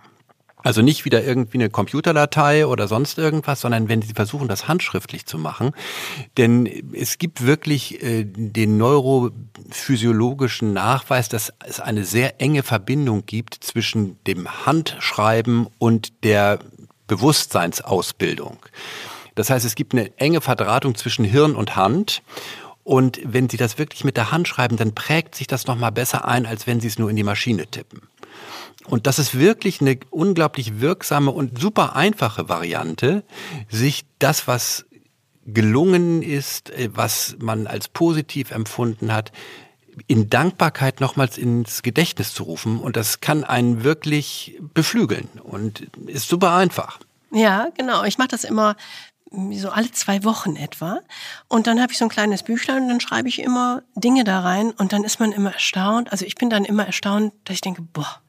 [0.63, 5.27] Also nicht wieder irgendwie eine Computerdatei oder sonst irgendwas, sondern wenn Sie versuchen, das handschriftlich
[5.27, 5.73] zu machen.
[6.37, 13.55] Denn es gibt wirklich äh, den neurophysiologischen Nachweis, dass es eine sehr enge Verbindung gibt
[13.55, 16.59] zwischen dem Handschreiben und der
[17.07, 18.59] Bewusstseinsausbildung.
[19.35, 22.23] Das heißt, es gibt eine enge Verdrahtung zwischen Hirn und Hand.
[22.85, 26.27] Und wenn Sie das wirklich mit der Hand schreiben, dann prägt sich das nochmal besser
[26.27, 28.03] ein, als wenn Sie es nur in die Maschine tippen.
[28.87, 33.23] Und das ist wirklich eine unglaublich wirksame und super einfache Variante,
[33.69, 34.87] sich das, was
[35.47, 39.33] gelungen ist, äh, was man als positiv empfunden hat,
[40.07, 42.81] in Dankbarkeit nochmals ins Gedächtnis zu rufen.
[42.81, 47.01] Und das kann einen wirklich beflügeln und ist super einfach.
[47.33, 48.05] Ja, genau.
[48.05, 48.77] Ich mache das immer
[49.53, 51.01] so alle zwei Wochen etwa.
[51.49, 54.41] Und dann habe ich so ein kleines Büchlein und dann schreibe ich immer Dinge da
[54.41, 56.11] rein und dann ist man immer erstaunt.
[56.11, 58.21] Also ich bin dann immer erstaunt, dass ich denke, boah,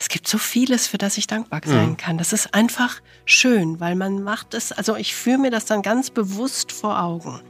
[0.00, 1.96] es gibt so vieles, für das ich dankbar sein mhm.
[1.96, 2.18] kann.
[2.18, 6.10] Das ist einfach schön, weil man macht es, also ich führe mir das dann ganz
[6.10, 7.40] bewusst vor Augen.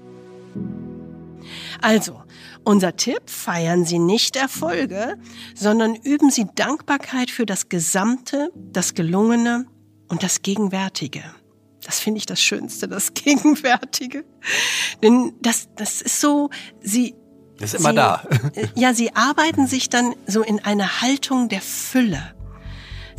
[1.80, 2.22] Also,
[2.64, 5.16] unser Tipp, feiern Sie nicht Erfolge,
[5.54, 9.66] sondern üben Sie Dankbarkeit für das Gesamte, das Gelungene
[10.08, 11.22] und das Gegenwärtige.
[11.84, 14.24] Das finde ich das Schönste, das Gegenwärtige.
[15.02, 17.14] Denn das, das ist so, sie.
[17.58, 18.22] Das ist immer sie, da.
[18.74, 22.34] ja, sie arbeiten sich dann so in eine Haltung der Fülle.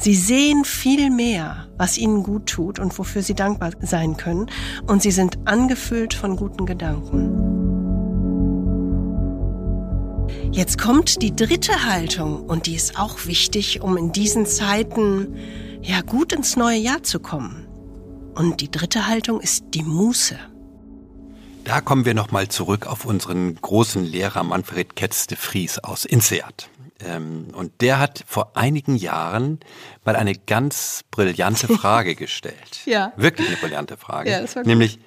[0.02, 4.50] Sie sehen viel mehr, was ihnen gut tut und wofür sie dankbar sein können.
[4.88, 7.60] Und sie sind angefüllt von guten Gedanken.
[10.54, 15.36] Jetzt kommt die dritte Haltung und die ist auch wichtig, um in diesen Zeiten
[15.82, 17.68] ja gut ins neue Jahr zu kommen.
[18.36, 20.40] Und die dritte Haltung ist die Muße.
[21.66, 26.70] Da kommen wir nochmal zurück auf unseren großen Lehrer Manfred Ketz de Vries aus Inseat.
[27.02, 29.60] Ähm, und der hat vor einigen Jahren
[30.04, 32.82] mal eine ganz brillante Frage gestellt.
[32.86, 33.14] ja.
[33.16, 34.32] Wirklich eine brillante Frage.
[34.32, 35.00] Ja, das war Nämlich,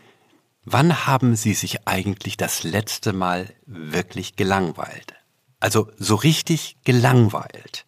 [0.64, 5.14] Wann haben Sie sich eigentlich das letzte Mal wirklich gelangweilt?
[5.59, 7.84] Also so richtig gelangweilt.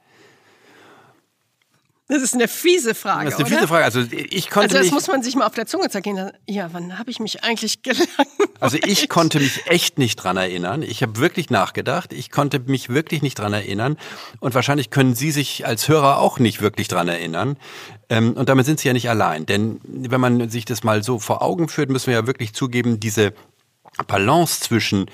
[2.06, 3.30] Das ist eine fiese Frage.
[3.30, 3.56] Das ist eine oder?
[3.56, 3.84] fiese Frage.
[3.84, 6.30] Also ich konnte Also das mich, muss man sich mal auf der Zunge zergehen.
[6.46, 8.28] Ja, wann habe ich mich eigentlich gelangweilt?
[8.60, 10.82] also ich konnte mich echt nicht dran erinnern.
[10.82, 12.12] Ich habe wirklich nachgedacht.
[12.12, 13.96] Ich konnte mich wirklich nicht dran erinnern.
[14.40, 17.56] Und wahrscheinlich können Sie sich als Hörer auch nicht wirklich dran erinnern.
[18.10, 19.46] Ähm, Und damit sind Sie ja nicht allein.
[19.46, 23.00] Denn wenn man sich das mal so vor Augen führt, müssen wir ja wirklich zugeben,
[23.00, 23.32] diese
[24.06, 25.06] Balance zwischen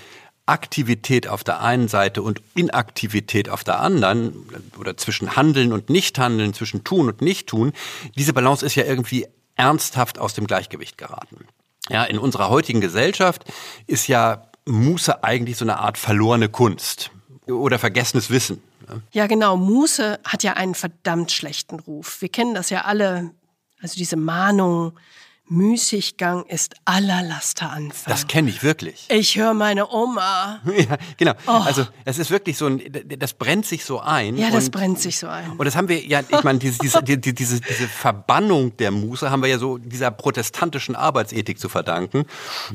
[0.47, 4.35] Aktivität auf der einen Seite und Inaktivität auf der anderen
[4.79, 7.73] oder zwischen Handeln und Nichthandeln, zwischen Tun und Nichttun,
[8.17, 9.27] diese Balance ist ja irgendwie
[9.57, 11.47] ernsthaft aus dem Gleichgewicht geraten.
[11.89, 13.45] Ja, in unserer heutigen Gesellschaft
[13.87, 17.11] ist ja Muße eigentlich so eine Art verlorene Kunst
[17.47, 18.63] oder vergessenes Wissen.
[19.13, 19.57] Ja, genau.
[19.57, 22.21] Muße hat ja einen verdammt schlechten Ruf.
[22.21, 23.31] Wir kennen das ja alle.
[23.81, 24.93] Also diese Mahnung,
[25.51, 28.11] Müßiggang ist aller Laster Anfang.
[28.13, 29.07] Das kenne ich wirklich.
[29.11, 30.61] ich höre meine Oma.
[30.81, 31.33] Ja, genau.
[31.47, 32.81] Also es ist wirklich so ein,
[33.19, 34.37] das brennt sich so ein.
[34.37, 35.51] Ja, das und- brennt sich so ein.
[35.59, 38.93] Und das haben wir, ja, ich meine, diese, diese, die- die- diese, diese Verbannung der
[38.93, 42.25] Muße haben wir ja so dieser protestantischen Arbeitsethik zu verdanken,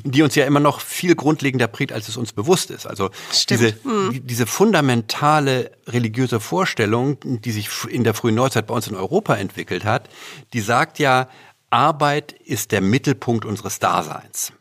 [0.04, 2.86] die uns ja immer noch viel grundlegender prägt, als es uns bewusst ist.
[2.86, 3.62] Also Stimmt.
[3.62, 8.96] diese, die- diese fundamentale religiöse Vorstellung, die sich in der frühen Neuzeit bei uns in
[8.96, 10.10] Europa entwickelt hat,
[10.54, 11.28] die sagt ja,
[11.76, 14.54] Arbeit ist der Mittelpunkt unseres Daseins.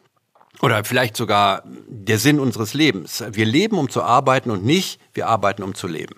[0.60, 3.22] Oder vielleicht sogar der Sinn unseres Lebens.
[3.30, 6.16] Wir leben, um zu arbeiten und nicht, wir arbeiten, um zu leben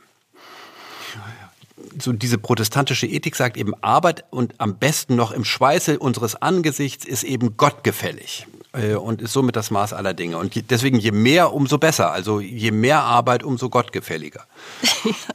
[1.99, 7.05] so diese protestantische Ethik sagt eben, Arbeit und am besten noch im Schweiße unseres Angesichts
[7.05, 8.47] ist eben gottgefällig
[8.95, 10.39] und ist somit das Maß aller Dinge.
[10.39, 12.13] Und deswegen je mehr, umso besser.
[12.13, 14.47] Also je mehr Arbeit, umso gottgefälliger.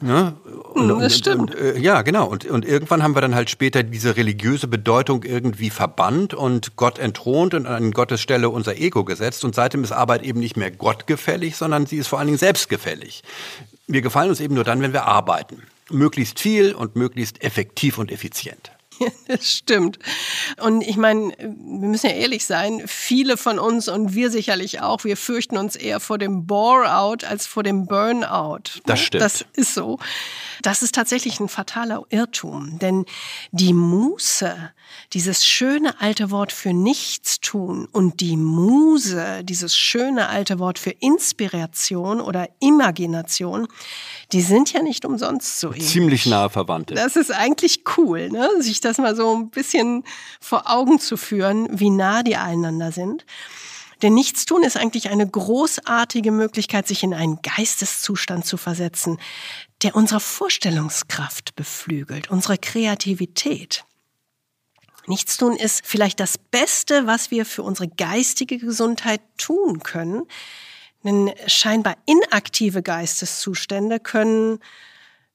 [0.01, 0.33] Ne?
[0.73, 1.55] Und, das stimmt.
[1.55, 2.25] Und, äh, ja, genau.
[2.27, 6.97] Und, und irgendwann haben wir dann halt später diese religiöse Bedeutung irgendwie verbannt und Gott
[6.97, 9.45] entthront und an Gottes Stelle unser Ego gesetzt.
[9.45, 13.23] Und seitdem ist Arbeit eben nicht mehr gottgefällig, sondern sie ist vor allen Dingen selbstgefällig.
[13.87, 15.63] Wir gefallen uns eben nur dann, wenn wir arbeiten.
[15.89, 18.71] Möglichst viel und möglichst effektiv und effizient.
[19.27, 19.99] Das stimmt.
[20.61, 25.03] Und ich meine, wir müssen ja ehrlich sein, viele von uns und wir sicherlich auch,
[25.03, 28.81] wir fürchten uns eher vor dem Bore-out als vor dem Burnout.
[28.85, 29.23] Das stimmt.
[29.23, 29.99] Das ist so.
[30.61, 33.05] Das ist tatsächlich ein fataler Irrtum, denn
[33.51, 34.71] die Muße,
[35.13, 42.21] dieses schöne alte Wort für Nichtstun und die Muse, dieses schöne alte Wort für Inspiration
[42.21, 43.67] oder Imagination,
[44.31, 45.87] die sind ja nicht umsonst so ähnlich.
[45.87, 46.93] Ziemlich nahe Verwandte.
[46.93, 48.49] Das ist eigentlich cool, ne?
[48.59, 50.03] sich das mal so ein bisschen
[50.39, 53.25] vor Augen zu führen, wie nah die einander sind.
[54.01, 59.19] Denn Nichtstun ist eigentlich eine großartige Möglichkeit, sich in einen Geisteszustand zu versetzen,
[59.83, 63.85] der unsere Vorstellungskraft beflügelt, unsere Kreativität.
[65.07, 70.23] Nichtstun ist vielleicht das Beste, was wir für unsere geistige Gesundheit tun können.
[71.03, 74.59] Denn scheinbar inaktive Geisteszustände können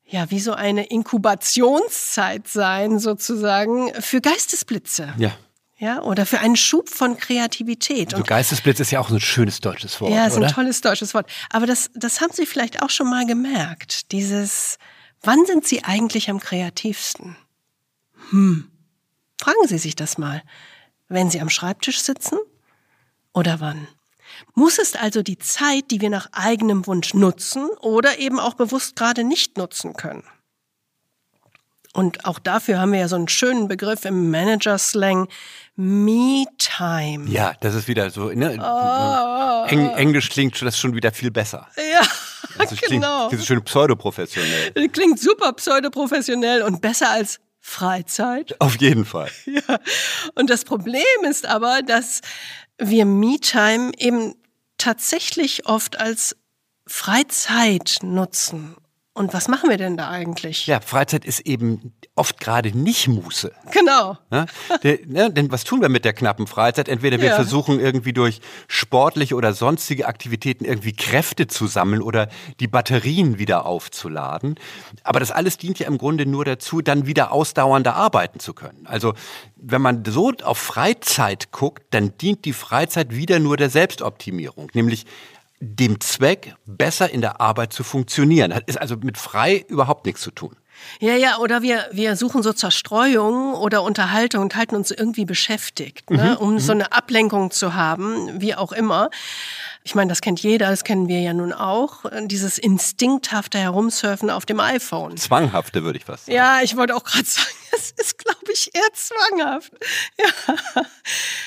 [0.05, 5.12] ja wie so eine Inkubationszeit sein, sozusagen, für Geistesblitze.
[5.19, 5.33] ja.
[5.79, 8.12] Ja, oder für einen Schub von Kreativität.
[8.12, 10.47] So Geistesblitz ist ja auch so ein schönes deutsches Wort, Ja, ist oder?
[10.47, 11.29] ein tolles deutsches Wort.
[11.51, 14.11] Aber das, das haben Sie vielleicht auch schon mal gemerkt.
[14.12, 14.79] Dieses,
[15.23, 17.37] wann sind Sie eigentlich am kreativsten?
[18.31, 18.71] Hm.
[19.41, 20.43] Fragen Sie sich das mal.
[21.09, 22.39] Wenn Sie am Schreibtisch sitzen?
[23.32, 23.87] Oder wann?
[24.55, 28.97] Muss es also die Zeit, die wir nach eigenem Wunsch nutzen oder eben auch bewusst
[28.97, 30.24] gerade nicht nutzen können?
[31.93, 35.28] Und auch dafür haben wir ja so einen schönen Begriff im Manager-Slang,
[35.76, 37.30] Me-Time.
[37.30, 38.30] ja, das ist wieder so.
[38.30, 38.59] Ne?
[38.61, 39.66] Oh.
[39.70, 41.66] Eng, Englisch klingt das schon wieder viel besser.
[41.93, 42.01] Ja,
[42.59, 43.18] Also genau.
[43.28, 44.72] klingt dieses schön pseudoprofessionell.
[44.89, 48.59] Klingt super pseudoprofessionell und besser als Freizeit.
[48.61, 49.31] Auf jeden Fall.
[49.47, 49.81] Ja.
[50.35, 52.21] Und das Problem ist aber, dass
[52.79, 54.35] wir Me-Time eben
[54.79, 56.37] tatsächlich oft als
[56.87, 58.77] Freizeit nutzen.
[59.17, 60.67] Und was machen wir denn da eigentlich?
[60.67, 63.51] Ja, Freizeit ist eben oft gerade nicht Muße.
[63.73, 64.19] Genau.
[64.83, 65.33] Der, ne?
[65.33, 66.87] Denn was tun wir mit der knappen Freizeit?
[66.87, 67.35] Entweder wir Ja.
[67.35, 72.29] versuchen irgendwie durch sportliche oder sonstige Aktivitäten irgendwie Kräfte zu sammeln oder
[72.61, 74.57] die Batterien wieder aufzuladen.
[75.03, 78.87] Aber das alles dient ja im Grunde nur dazu, dann wieder ausdauernder arbeiten zu können.
[78.87, 79.14] Also
[79.57, 85.07] wenn man so auf Freizeit guckt, dann dient die Freizeit wieder nur der Selbstoptimierung, nämlich
[85.61, 88.55] dem Zweck, besser in der Arbeit zu funktionieren.
[88.55, 90.57] Hat ist also mit frei überhaupt nichts zu tun.
[91.01, 96.11] Ja, ja, oder wir, wir suchen so Zerstreuung oder Unterhaltung und halten uns irgendwie beschäftigt,
[96.11, 99.11] ne, um so eine Ablenkung zu haben, wie auch immer.
[99.85, 102.05] Ich meine, das kennt jeder, das kennen wir ja nun auch.
[102.24, 105.16] Dieses instinkthafte Herumsurfen auf dem iPhone.
[105.16, 106.37] Zwanghafte, würde ich fast sagen.
[106.37, 109.72] Ja, ich wollte auch gerade sagen, es ist, glaube ich, eher zwanghaft.
[110.18, 110.83] Ja.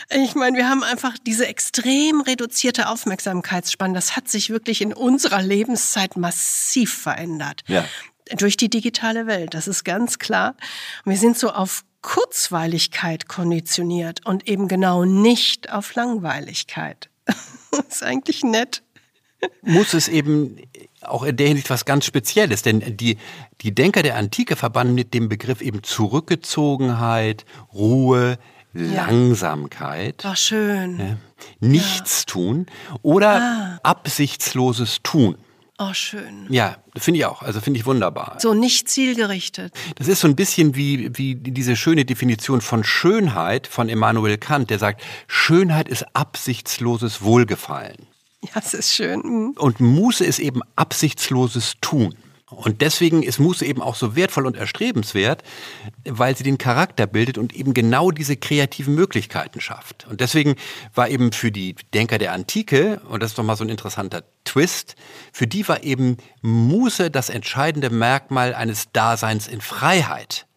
[0.09, 3.93] Ich meine, wir haben einfach diese extrem reduzierte Aufmerksamkeitsspanne.
[3.93, 7.63] Das hat sich wirklich in unserer Lebenszeit massiv verändert.
[7.67, 7.85] Ja.
[8.37, 10.55] Durch die digitale Welt, das ist ganz klar.
[11.05, 17.09] Wir sind so auf Kurzweiligkeit konditioniert und eben genau nicht auf Langweiligkeit.
[17.71, 18.81] Das ist eigentlich nett.
[19.61, 20.57] Muss es eben
[21.01, 23.17] auch in der Hinsicht was ganz Spezielles, denn die,
[23.61, 28.37] die Denker der Antike verbanden mit dem Begriff eben Zurückgezogenheit, Ruhe,
[28.73, 29.05] Ja.
[29.05, 30.99] Langsamkeit, War schön.
[30.99, 31.17] ja,
[31.59, 32.65] Nichtstun
[33.03, 33.79] oder Ah.
[33.83, 35.37] absichtsloses Tun.
[35.81, 36.45] Oh, schön.
[36.49, 37.41] Ja, finde ich auch.
[37.41, 38.35] Also finde ich wunderbar.
[38.39, 39.73] So nicht zielgerichtet.
[39.95, 44.69] Das ist so ein bisschen wie, wie diese schöne Definition von Schönheit von Immanuel Kant,
[44.71, 47.95] der sagt, Schönheit ist absichtsloses Wohlgefallen.
[48.41, 49.21] Ja, es ist schön.
[49.21, 49.55] Mhm.
[49.57, 52.13] Und Muße ist eben absichtsloses Tun.
[52.49, 55.43] Und deswegen ist Muße eben auch so wertvoll und erstrebenswert,
[56.03, 60.07] weil sie den Charakter bildet und eben genau diese kreativen Möglichkeiten schafft.
[60.09, 60.55] Und deswegen
[60.95, 64.23] war eben für die Denker der Antike, und das ist doch mal so ein interessanter
[64.45, 64.95] Twist,
[65.31, 70.47] für die war eben Muße das entscheidende Merkmal eines Daseins in Freiheit.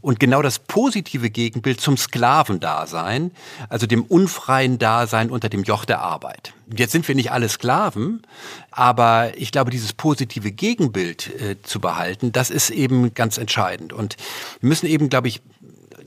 [0.00, 3.32] Und genau das positive Gegenbild zum Sklavendasein,
[3.68, 6.52] also dem unfreien Dasein unter dem Joch der Arbeit.
[6.74, 8.22] Jetzt sind wir nicht alle Sklaven,
[8.70, 13.92] aber ich glaube, dieses positive Gegenbild äh, zu behalten, das ist eben ganz entscheidend.
[13.92, 14.16] Und
[14.60, 15.40] wir müssen eben, glaube ich,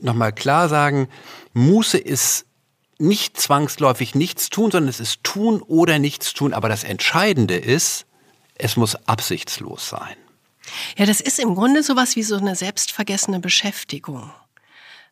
[0.00, 1.08] nochmal klar sagen,
[1.54, 2.46] Muße ist
[2.98, 6.54] nicht zwangsläufig nichts tun, sondern es ist tun oder nichts tun.
[6.54, 8.06] Aber das Entscheidende ist,
[8.54, 10.16] es muss absichtslos sein.
[10.96, 14.30] Ja, das ist im Grunde sowas wie so eine selbstvergessene Beschäftigung.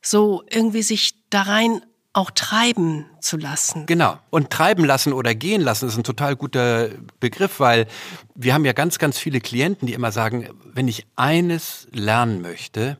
[0.02, 1.82] So irgendwie sich da rein
[2.12, 3.86] auch treiben zu lassen.
[3.86, 4.18] Genau.
[4.30, 6.88] Und treiben lassen oder gehen lassen ist ein total guter
[7.20, 7.86] Begriff, weil
[8.34, 12.98] wir haben ja ganz, ganz viele Klienten, die immer sagen, wenn ich eines lernen möchte,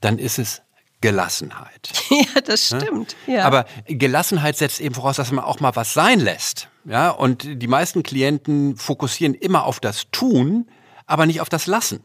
[0.00, 0.62] dann ist es
[1.00, 1.92] Gelassenheit.
[2.10, 3.16] ja, das stimmt.
[3.26, 3.44] Ja.
[3.46, 6.68] Aber Gelassenheit setzt eben voraus, dass man auch mal was sein lässt.
[6.84, 10.70] Ja, und die meisten Klienten fokussieren immer auf das Tun,
[11.10, 12.00] aber nicht auf das Lassen.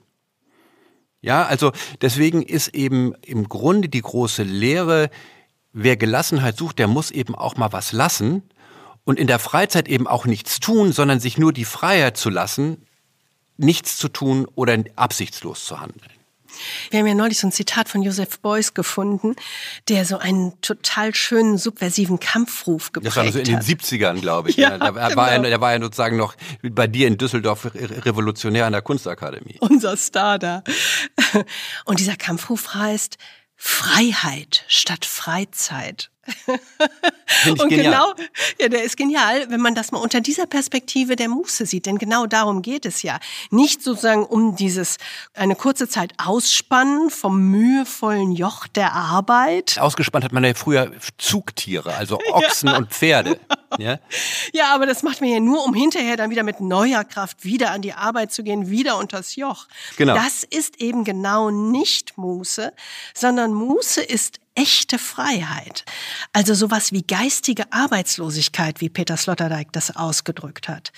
[1.22, 5.10] Ja, also deswegen ist eben im Grunde die große Lehre,
[5.74, 8.44] wer Gelassenheit sucht, der muss eben auch mal was lassen
[9.04, 12.86] und in der Freizeit eben auch nichts tun, sondern sich nur die Freiheit zu lassen,
[13.58, 16.15] nichts zu tun oder absichtslos zu handeln.
[16.92, 19.36] Wir haben ja neulich so ein Zitat von Joseph Beuys gefunden,
[19.90, 23.64] der so einen total schönen subversiven Kampfruf geprägt Das war so in den hat.
[23.64, 24.58] 70ern, glaube ich.
[24.58, 25.50] Ja, Ja, da war er, genau.
[25.50, 29.58] der war ja sozusagen noch bei dir in Düsseldorf re- revolutionär an der Kunstakademie.
[29.60, 30.64] Unser Star da.
[31.86, 33.18] Und dieser Kampfruf heißt
[33.56, 36.12] Freiheit statt Freizeit.
[37.48, 37.84] Und genial.
[37.84, 38.14] genau,
[38.60, 41.98] ja, der ist genial, wenn man das mal unter dieser Perspektive der Muße sieht, denn
[41.98, 43.20] genau darum geht es ja.
[43.52, 44.98] Nicht sozusagen um dieses
[45.36, 49.78] eine kurze Zeit ausspannen vom mühevollen Joch der Arbeit.
[49.80, 53.40] Ausgespannt hat man ja früher Zugtiere, also Ochsen und Pferde.
[53.78, 54.00] Ja?
[54.54, 57.72] Ja, aber das macht man ja nur, um hinterher dann wieder mit neuer Kraft wieder
[57.72, 59.68] an die Arbeit zu gehen, wieder unters Joch.
[59.98, 60.16] Genau.
[60.16, 62.74] Das ist eben genau nicht Muße,
[63.14, 65.86] sondern Muße ist echte Freiheit.
[66.34, 70.92] Also sowas wie geistige Arbeitslosigkeit, wie Peter Sloterdijk das ausgedrückt hat.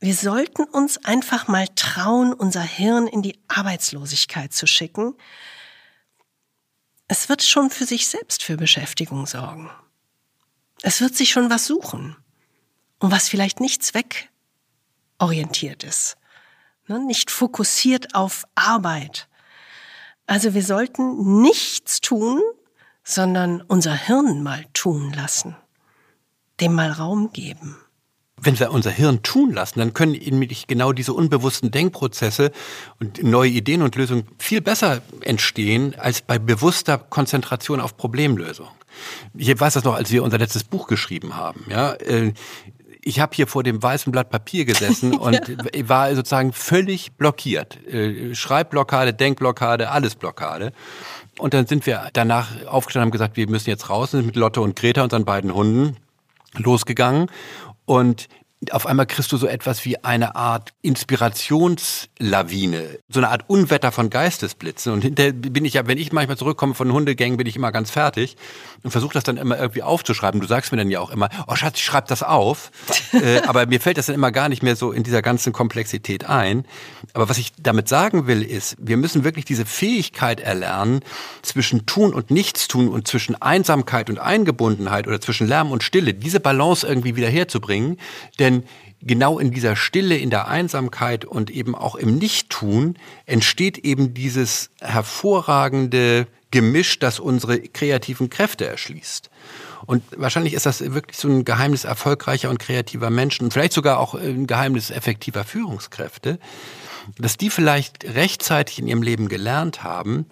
[0.00, 5.14] Wir sollten uns einfach mal trauen, unser Hirn in die Arbeitslosigkeit zu schicken.
[7.08, 9.70] Es wird schon für sich selbst für Beschäftigung sorgen.
[10.82, 12.16] Es wird sich schon was suchen.
[12.98, 16.16] Und was vielleicht nicht zweckorientiert ist.
[16.86, 17.04] Ne?
[17.04, 19.28] Nicht fokussiert auf Arbeit.
[20.26, 22.40] Also wir sollten nichts tun,
[23.02, 25.56] sondern unser Hirn mal tun lassen.
[26.60, 27.76] Dem mal Raum geben.
[28.36, 32.52] Wenn wir unser Hirn tun lassen, dann können nämlich genau diese unbewussten Denkprozesse
[33.00, 38.68] und neue Ideen und Lösungen viel besser entstehen als bei bewusster Konzentration auf Problemlösung.
[39.34, 41.66] Ich weiß das noch, als wir unser letztes Buch geschrieben haben.
[41.68, 42.32] Ja, äh,
[43.06, 45.40] ich habe hier vor dem weißen Blatt Papier gesessen und
[45.88, 47.84] war sozusagen völlig blockiert.
[47.86, 50.72] Äh, Schreibblockade, Denkblockade, alles Blockade.
[51.38, 54.36] Und dann sind wir danach aufgestanden und haben gesagt, wir müssen jetzt raus, sind mit
[54.36, 55.96] Lotte und Greta, unseren beiden Hunden,
[56.56, 57.30] losgegangen.
[57.84, 58.28] Und
[58.72, 64.10] auf einmal kriegst du so etwas wie eine Art Inspirationslawine, so eine Art Unwetter von
[64.10, 64.92] Geistesblitzen.
[64.92, 67.90] Und hinterher bin ich ja, wenn ich manchmal zurückkomme von Hundegängen, bin ich immer ganz
[67.90, 68.36] fertig
[68.82, 70.40] und versuche das dann immer irgendwie aufzuschreiben.
[70.40, 72.70] Du sagst mir dann ja auch immer, oh Schatz, ich schreib das auf.
[73.12, 76.28] äh, aber mir fällt das dann immer gar nicht mehr so in dieser ganzen Komplexität
[76.28, 76.64] ein.
[77.12, 81.00] Aber was ich damit sagen will, ist, wir müssen wirklich diese Fähigkeit erlernen,
[81.42, 86.40] zwischen Tun und Nichtstun und zwischen Einsamkeit und Eingebundenheit oder zwischen Lärm und Stille, diese
[86.40, 87.98] Balance irgendwie wieder herzubringen.
[88.54, 88.64] Denn
[89.00, 92.96] genau in dieser Stille, in der Einsamkeit und eben auch im Nichttun
[93.26, 99.28] entsteht eben dieses hervorragende Gemisch, das unsere kreativen Kräfte erschließt.
[99.86, 103.98] Und wahrscheinlich ist das wirklich so ein Geheimnis erfolgreicher und kreativer Menschen und vielleicht sogar
[103.98, 106.38] auch ein Geheimnis effektiver Führungskräfte,
[107.18, 110.26] dass die vielleicht rechtzeitig in ihrem Leben gelernt haben,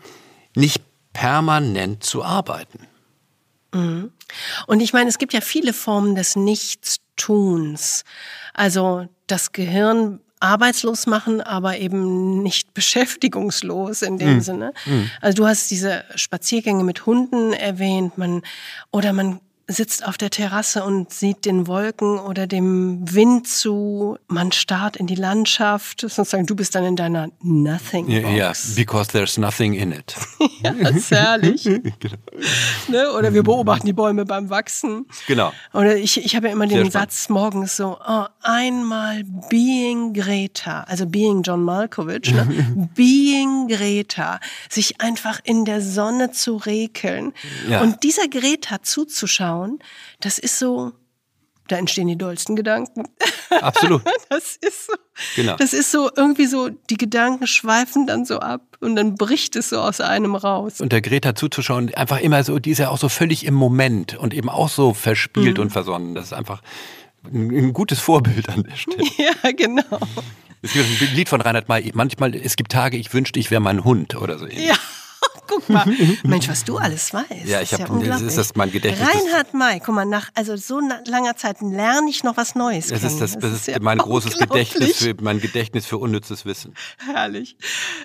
[0.55, 2.87] nicht permanent zu arbeiten.
[3.75, 4.13] Mhm.
[4.67, 6.37] Und ich meine, es gibt ja viele Formen des
[7.13, 8.05] Nichtstuns.
[8.55, 14.41] Also das Gehirn arbeitslos machen, aber eben nicht beschäftigungslos in dem mhm.
[14.41, 14.75] Sinne.
[14.87, 15.11] Mhm.
[15.21, 18.43] Also du hast diese Spaziergänge mit Hunden erwähnt, man
[18.91, 19.41] oder man
[19.73, 24.17] sitzt auf der Terrasse und sieht den Wolken oder dem Wind zu.
[24.29, 26.01] Man starrt in die Landschaft.
[26.01, 28.09] Sozusagen, du bist dann in deiner Nothing.
[28.09, 30.15] Ja, yeah, because there's nothing in it.
[30.63, 31.65] ja, das ist herrlich.
[31.65, 32.17] genau.
[32.89, 33.13] ne?
[33.13, 35.07] Oder wir beobachten die Bäume beim Wachsen.
[35.27, 35.53] Genau.
[35.73, 41.07] Oder ich, ich habe ja immer den Satz morgens so, oh, einmal being Greta, also
[41.07, 42.89] being John Malkovich, ne?
[42.95, 47.33] being Greta, sich einfach in der Sonne zu rekeln
[47.69, 47.81] ja.
[47.81, 49.79] und dieser Greta zuzuschauen schauen,
[50.21, 50.93] das ist so,
[51.69, 53.09] da entstehen die dollsten Gedanken.
[53.51, 54.03] Absolut.
[54.29, 54.95] Das ist so.
[55.37, 55.57] Genau.
[55.57, 59.69] Das ist so irgendwie so, die Gedanken schweifen dann so ab und dann bricht es
[59.69, 60.81] so aus einem raus.
[60.81, 64.17] Und der Greta zuzuschauen, einfach immer so, die ist ja auch so völlig im Moment
[64.17, 65.65] und eben auch so verspielt mhm.
[65.65, 66.15] und versonnen.
[66.15, 66.63] Das ist einfach
[67.25, 69.05] ein, gutes Vorbild an der Stelle.
[69.19, 70.01] Ja, genau.
[70.63, 73.61] Es gibt ein Lied von Reinhard May, manchmal, es gibt Tage, ich wünschte, ich wäre
[73.61, 74.47] mein Hund oder so.
[74.47, 74.77] Ja.
[75.55, 75.87] Guck mal,
[76.25, 77.47] Mensch, was du alles weißt.
[77.47, 79.07] Ja, ich habe, ja das ist das mein Gedächtnis.
[79.07, 82.89] Reinhard May, guck mal, nach also so langer Zeit lerne ich noch was Neues.
[82.89, 83.13] Das kennen.
[83.13, 86.75] ist das, das, das ist, ja mein großes Gedächtnis, für, mein Gedächtnis für unnützes Wissen.
[86.99, 87.57] Herrlich.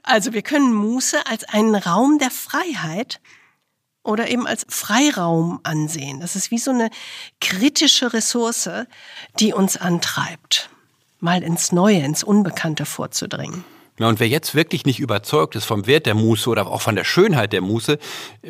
[0.04, 3.22] Also wir können Muße als einen Raum der Freiheit
[4.04, 6.20] oder eben als Freiraum ansehen.
[6.20, 6.90] Das ist wie so eine
[7.40, 8.70] kritische Ressource,
[9.40, 10.70] die uns antreibt,
[11.20, 13.64] mal ins Neue, ins Unbekannte vorzudringen.
[14.00, 16.96] Ja, und wer jetzt wirklich nicht überzeugt ist vom Wert der Muße oder auch von
[16.96, 17.98] der Schönheit der Muße,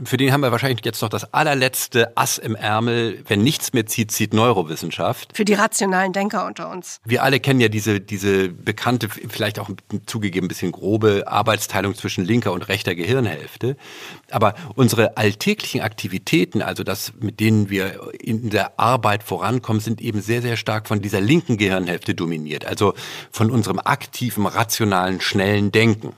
[0.03, 3.23] für den haben wir wahrscheinlich jetzt noch das allerletzte Ass im Ärmel.
[3.27, 5.35] Wenn nichts mehr zieht, zieht Neurowissenschaft.
[5.35, 6.99] Für die rationalen Denker unter uns.
[7.05, 9.69] Wir alle kennen ja diese, diese bekannte, vielleicht auch
[10.05, 13.77] zugegeben ein bisschen grobe Arbeitsteilung zwischen linker und rechter Gehirnhälfte.
[14.31, 20.21] Aber unsere alltäglichen Aktivitäten, also das, mit denen wir in der Arbeit vorankommen, sind eben
[20.21, 22.65] sehr, sehr stark von dieser linken Gehirnhälfte dominiert.
[22.65, 22.93] Also
[23.31, 26.13] von unserem aktiven, rationalen, schnellen Denken.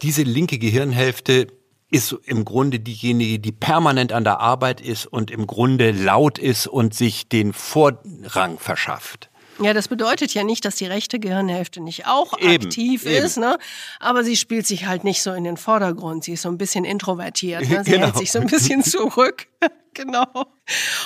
[0.00, 1.48] Diese linke Gehirnhälfte
[1.90, 6.66] ist im Grunde diejenige, die permanent an der Arbeit ist und im Grunde laut ist
[6.66, 9.28] und sich den Vorrang verschafft.
[9.60, 13.24] Ja, das bedeutet ja nicht, dass die rechte Gehirnhälfte nicht auch eben, aktiv eben.
[13.24, 13.58] ist, ne?
[14.00, 16.24] Aber sie spielt sich halt nicht so in den Vordergrund.
[16.24, 17.68] Sie ist so ein bisschen introvertiert.
[17.68, 17.82] Ne?
[17.84, 18.06] Sie genau.
[18.06, 19.46] hält sich so ein bisschen zurück.
[19.94, 20.26] genau.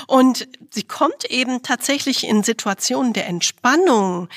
[0.06, 4.28] Und sie kommt eben tatsächlich in Situationen der Entspannung,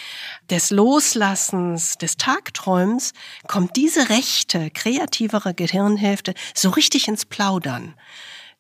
[0.50, 3.14] des Loslassens, des Tagträums,
[3.48, 7.96] kommt diese rechte, kreativere Gehirnhälfte so richtig ins Plaudern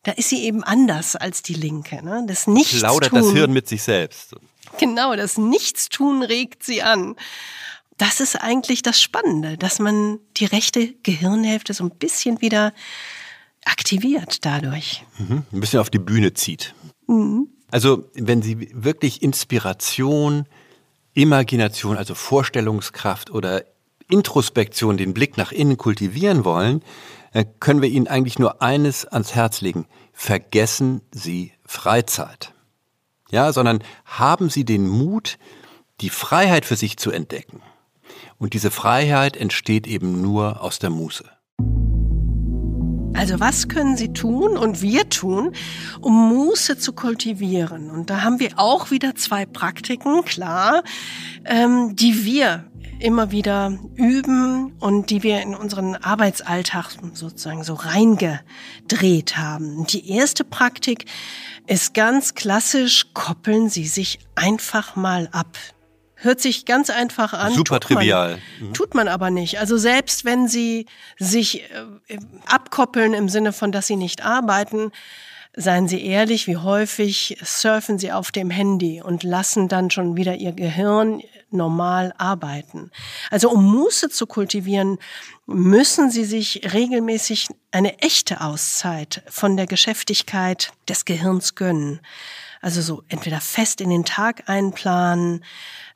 [0.04, 2.04] da ist sie eben anders als die linke.
[2.04, 2.24] Ne?
[2.28, 2.80] Das Nichtstun.
[2.80, 4.36] Plaudert das Hirn mit sich selbst.
[4.80, 7.16] Genau, das Nichtstun regt sie an.
[7.98, 12.74] Das ist eigentlich das Spannende, dass man die rechte Gehirnhälfte so ein bisschen wieder
[13.66, 15.06] aktiviert dadurch.
[15.20, 16.74] Mhm, ein bisschen auf die Bühne zieht.
[17.08, 17.48] Mhm.
[17.70, 20.48] Also wenn Sie wirklich Inspiration,
[21.14, 23.64] Imagination, also Vorstellungskraft oder
[24.10, 26.84] Introspektion, den Blick nach innen kultivieren wollen,
[27.34, 29.86] dann können wir Ihnen eigentlich nur eines ans Herz legen.
[30.12, 32.54] Vergessen Sie Freizeit
[33.32, 35.38] ja, sondern haben Sie den Mut,
[36.02, 37.62] die Freiheit für sich zu entdecken.
[38.38, 41.26] Und diese Freiheit entsteht eben nur aus der Muße.
[43.14, 45.54] Also was können Sie tun und wir tun,
[46.00, 47.92] um Muße zu kultivieren?
[47.92, 50.84] Und da haben wir auch wieder zwei Praktiken, klar,
[51.46, 52.71] ähm, die wir
[53.02, 59.86] immer wieder üben und die wir in unseren Arbeitsalltag sozusagen so reingedreht haben.
[59.88, 61.06] Die erste Praktik
[61.68, 65.58] ist ganz klassisch, koppeln Sie sich einfach mal ab.
[66.16, 67.54] Hört sich ganz einfach an.
[67.54, 68.40] Super tut trivial.
[68.60, 68.74] Man, mhm.
[68.74, 69.60] Tut man aber nicht.
[69.60, 70.86] Also selbst wenn Sie
[71.18, 74.92] sich äh, abkoppeln im Sinne von, dass Sie nicht arbeiten,
[75.54, 80.36] Seien Sie ehrlich, wie häufig surfen Sie auf dem Handy und lassen dann schon wieder
[80.36, 82.90] Ihr Gehirn normal arbeiten.
[83.30, 84.98] Also um Muße zu kultivieren,
[85.46, 92.00] müssen Sie sich regelmäßig eine echte Auszeit von der Geschäftigkeit des Gehirns gönnen.
[92.62, 95.44] Also so entweder fest in den Tag einplanen,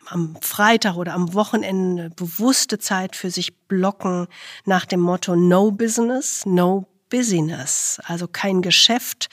[0.07, 4.27] am Freitag oder am Wochenende bewusste Zeit für sich blocken
[4.65, 9.29] nach dem Motto No Business, No Busyness, also kein Geschäft,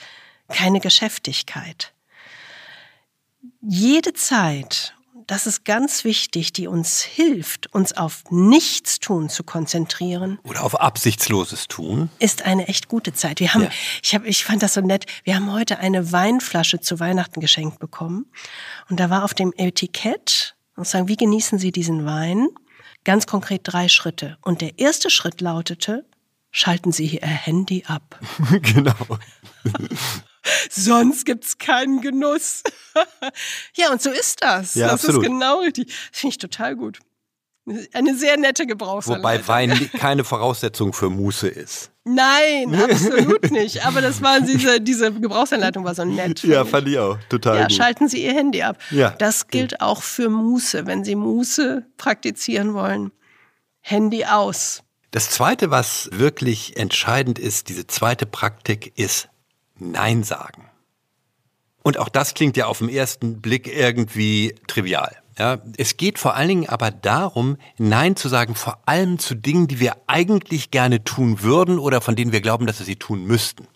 [0.49, 1.93] keine Geschäftigkeit.
[3.61, 4.93] Jede Zeit,
[5.27, 10.39] das ist ganz wichtig, die uns hilft, uns auf Nichtstun zu konzentrieren.
[10.43, 12.09] Oder auf absichtsloses Tun.
[12.19, 13.39] Ist eine echt gute Zeit.
[13.39, 13.69] Wir haben, ja.
[14.01, 15.05] ich habe, ich fand das so nett.
[15.23, 18.25] Wir haben heute eine Weinflasche zu Weihnachten geschenkt bekommen.
[18.89, 22.47] Und da war auf dem Etikett, und sagen, wie genießen Sie diesen Wein?
[23.03, 24.37] Ganz konkret drei Schritte.
[24.41, 26.05] Und der erste Schritt lautete,
[26.53, 28.17] schalten Sie Ihr Handy ab.
[28.61, 29.19] genau.
[30.69, 32.63] Sonst gibt's keinen Genuss.
[33.75, 34.75] ja, und so ist das.
[34.75, 35.23] Ja, das absolut.
[35.23, 35.87] ist genau richtig.
[35.87, 36.99] Das finde ich total gut.
[37.93, 39.23] Eine sehr nette Gebrauchsanleitung.
[39.23, 41.91] Wobei Wein keine Voraussetzung für Muße ist.
[42.03, 43.85] Nein, absolut nicht.
[43.85, 46.43] Aber das war diese, diese Gebrauchsanleitung war so nett.
[46.43, 47.17] Ja, fand ich auch.
[47.29, 47.73] Total ja, gut.
[47.73, 48.77] schalten Sie Ihr Handy ab.
[48.91, 49.11] Ja.
[49.11, 50.85] Das gilt auch für Muße.
[50.85, 53.11] Wenn Sie Muße praktizieren wollen,
[53.79, 54.83] Handy aus.
[55.13, 59.29] Das zweite, was wirklich entscheidend ist, diese zweite Praktik, ist
[59.77, 60.71] Nein sagen.
[61.83, 65.15] Und auch das klingt ja auf den ersten Blick irgendwie trivial.
[65.37, 69.67] Ja, es geht vor allen Dingen aber darum, Nein zu sagen, vor allem zu Dingen,
[69.67, 73.23] die wir eigentlich gerne tun würden oder von denen wir glauben, dass wir sie tun
[73.23, 73.67] müssten.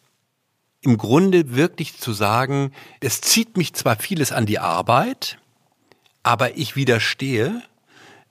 [0.81, 5.37] Im Grunde wirklich zu sagen, es zieht mich zwar vieles an die Arbeit,
[6.23, 7.61] aber ich widerstehe,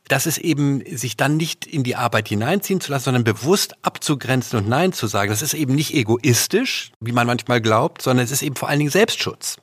[0.09, 4.59] dass es eben sich dann nicht in die Arbeit hineinziehen zu lassen, sondern bewusst abzugrenzen
[4.59, 5.31] und Nein zu sagen.
[5.31, 8.79] Das ist eben nicht egoistisch, wie man manchmal glaubt, sondern es ist eben vor allen
[8.79, 9.57] Dingen Selbstschutz.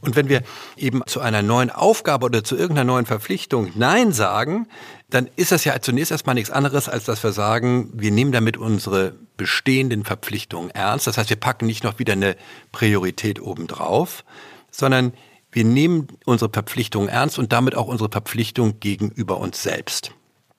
[0.00, 0.42] Und wenn wir
[0.76, 4.68] eben zu einer neuen Aufgabe oder zu irgendeiner neuen Verpflichtung Nein sagen,
[5.10, 8.56] dann ist das ja zunächst erstmal nichts anderes, als dass wir sagen, wir nehmen damit
[8.56, 11.06] unsere bestehenden Verpflichtungen ernst.
[11.06, 12.36] Das heißt, wir packen nicht noch wieder eine
[12.70, 14.24] Priorität obendrauf,
[14.70, 15.12] sondern
[15.52, 20.12] wir nehmen unsere Verpflichtungen ernst und damit auch unsere Verpflichtung gegenüber uns selbst.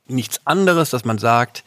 [0.07, 1.63] Nichts anderes, dass man sagt,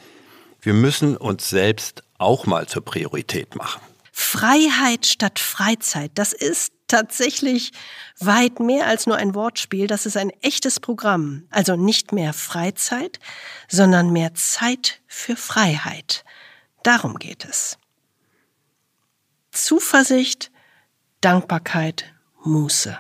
[0.61, 3.81] wir müssen uns selbst auch mal zur Priorität machen.
[4.13, 7.73] Freiheit statt Freizeit, das ist tatsächlich
[8.19, 9.87] weit mehr als nur ein Wortspiel.
[9.87, 11.45] Das ist ein echtes Programm.
[11.51, 13.19] Also nicht mehr Freizeit,
[13.69, 16.25] sondern mehr Zeit für Freiheit.
[16.83, 17.79] Darum geht es.
[19.51, 20.51] Zuversicht,
[21.21, 22.15] Dankbarkeit,
[22.45, 22.99] Muße.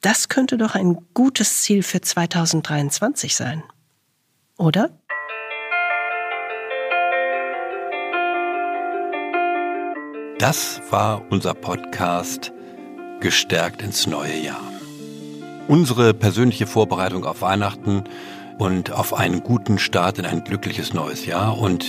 [0.00, 3.62] Das könnte doch ein gutes Ziel für 2023 sein.
[4.56, 4.90] Oder?
[10.38, 12.52] Das war unser Podcast
[13.20, 14.62] Gestärkt ins neue Jahr.
[15.68, 18.04] Unsere persönliche Vorbereitung auf Weihnachten
[18.56, 21.84] und auf einen guten Start in ein glückliches neues Jahr und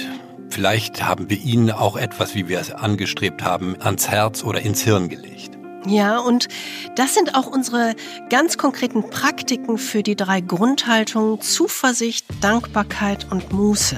[0.50, 4.82] vielleicht haben wir Ihnen auch etwas, wie wir es angestrebt haben, ans Herz oder ins
[4.82, 5.61] Hirn gelegt.
[5.88, 6.48] Ja, und
[6.96, 7.96] das sind auch unsere
[8.30, 13.98] ganz konkreten Praktiken für die drei Grundhaltungen Zuversicht, Dankbarkeit und Muße.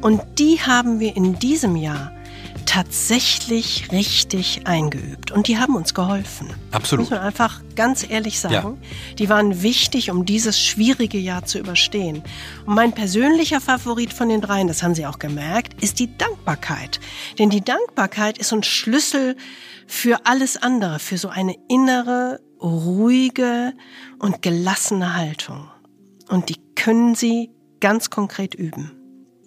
[0.00, 2.12] Und die haben wir in diesem Jahr
[2.72, 6.48] tatsächlich richtig eingeübt und die haben uns geholfen.
[6.70, 7.04] Absolut.
[7.04, 8.78] Muss man einfach ganz ehrlich sagen.
[8.80, 9.14] Ja.
[9.18, 12.22] Die waren wichtig, um dieses schwierige Jahr zu überstehen.
[12.64, 16.98] Und mein persönlicher Favorit von den dreien, das haben Sie auch gemerkt, ist die Dankbarkeit.
[17.38, 19.36] Denn die Dankbarkeit ist ein Schlüssel
[19.86, 23.74] für alles andere, für so eine innere, ruhige
[24.18, 25.68] und gelassene Haltung.
[26.30, 27.50] Und die können Sie
[27.80, 28.92] ganz konkret üben.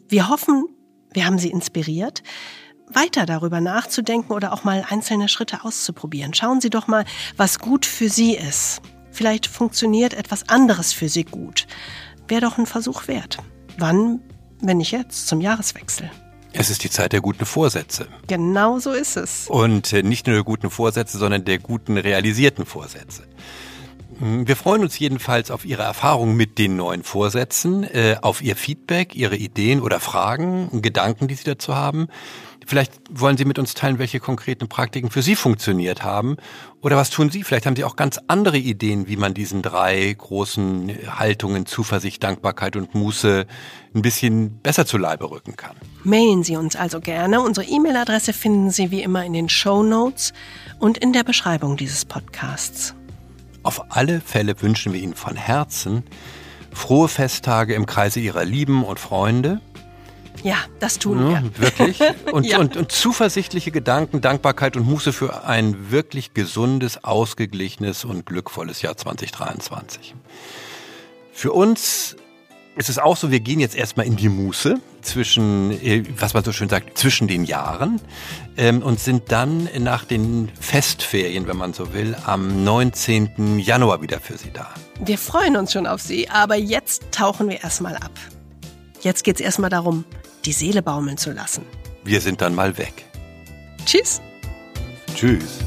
[0.10, 0.66] Wir hoffen,
[1.12, 2.22] wir haben Sie inspiriert
[2.88, 6.34] weiter darüber nachzudenken oder auch mal einzelne Schritte auszuprobieren.
[6.34, 7.06] Schauen Sie doch mal,
[7.38, 8.82] was gut für Sie ist.
[9.12, 11.68] Vielleicht funktioniert etwas anderes für Sie gut.
[12.28, 13.38] Wäre doch ein Versuch wert.
[13.78, 14.22] Wann,
[14.62, 16.10] wenn nicht jetzt, zum Jahreswechsel?
[16.58, 18.08] Es ist die Zeit der guten Vorsätze.
[18.28, 19.48] Genau so ist es.
[19.50, 23.24] Und äh, nicht nur der guten Vorsätze, sondern der guten realisierten Vorsätze.
[24.20, 28.56] Hm, wir freuen uns jedenfalls auf Ihre Erfahrungen mit den neuen Vorsätzen, äh, auf Ihr
[28.56, 32.08] Feedback, Ihre Ideen oder Fragen, Gedanken, die Sie dazu haben.
[32.66, 36.38] Vielleicht wollen Sie mit uns teilen, welche konkreten Praktiken für Sie funktioniert haben.
[36.82, 37.44] Oder was tun Sie?
[37.44, 42.76] Vielleicht haben Sie auch ganz andere Ideen, wie man diesen drei großen Haltungen Zuversicht, Dankbarkeit
[42.76, 43.46] und Muße
[43.94, 45.76] ein bisschen besser zu Leibe rücken kann.
[46.04, 47.42] Mailen Sie uns also gerne.
[47.42, 50.34] Unsere E-Mail-Adresse finden Sie wie immer in den Show Notes
[50.80, 52.96] und in der Beschreibung dieses Podcasts.
[53.62, 56.04] Auf alle Fälle wünschen wir Ihnen von Herzen
[56.76, 59.62] frohe Festtage im Kreise Ihrer Lieben und Freunde
[60.44, 61.44] Ja, das tun wir.
[61.58, 62.00] wirklich.
[62.32, 62.60] Und, ja.
[62.60, 68.98] und, und zuversichtliche Gedanken, Dankbarkeit und Muße für ein wirklich gesundes, ausgeglichenes und glückvolles Jahr
[68.98, 70.16] 2023.
[71.32, 72.16] Für uns
[72.76, 76.44] ist es auch so, wir gehen jetzt erstmal in die Muße zwischen, äh, was man
[76.44, 78.02] so schön sagt, zwischen den Jahren
[78.58, 83.60] ähm, und sind dann nach den Festferien, wenn man so will, am 19.
[83.60, 84.70] Januar wieder für Sie da.
[85.00, 88.12] Wir freuen uns schon auf Sie, aber jetzt tauchen wir erstmal ab.
[89.02, 90.04] Jetzt geht es erstmal darum,
[90.46, 91.66] die Seele baumeln zu lassen.
[92.04, 93.06] Wir sind dann mal weg.
[93.86, 94.22] Tschüss.
[95.16, 95.60] Tschüss.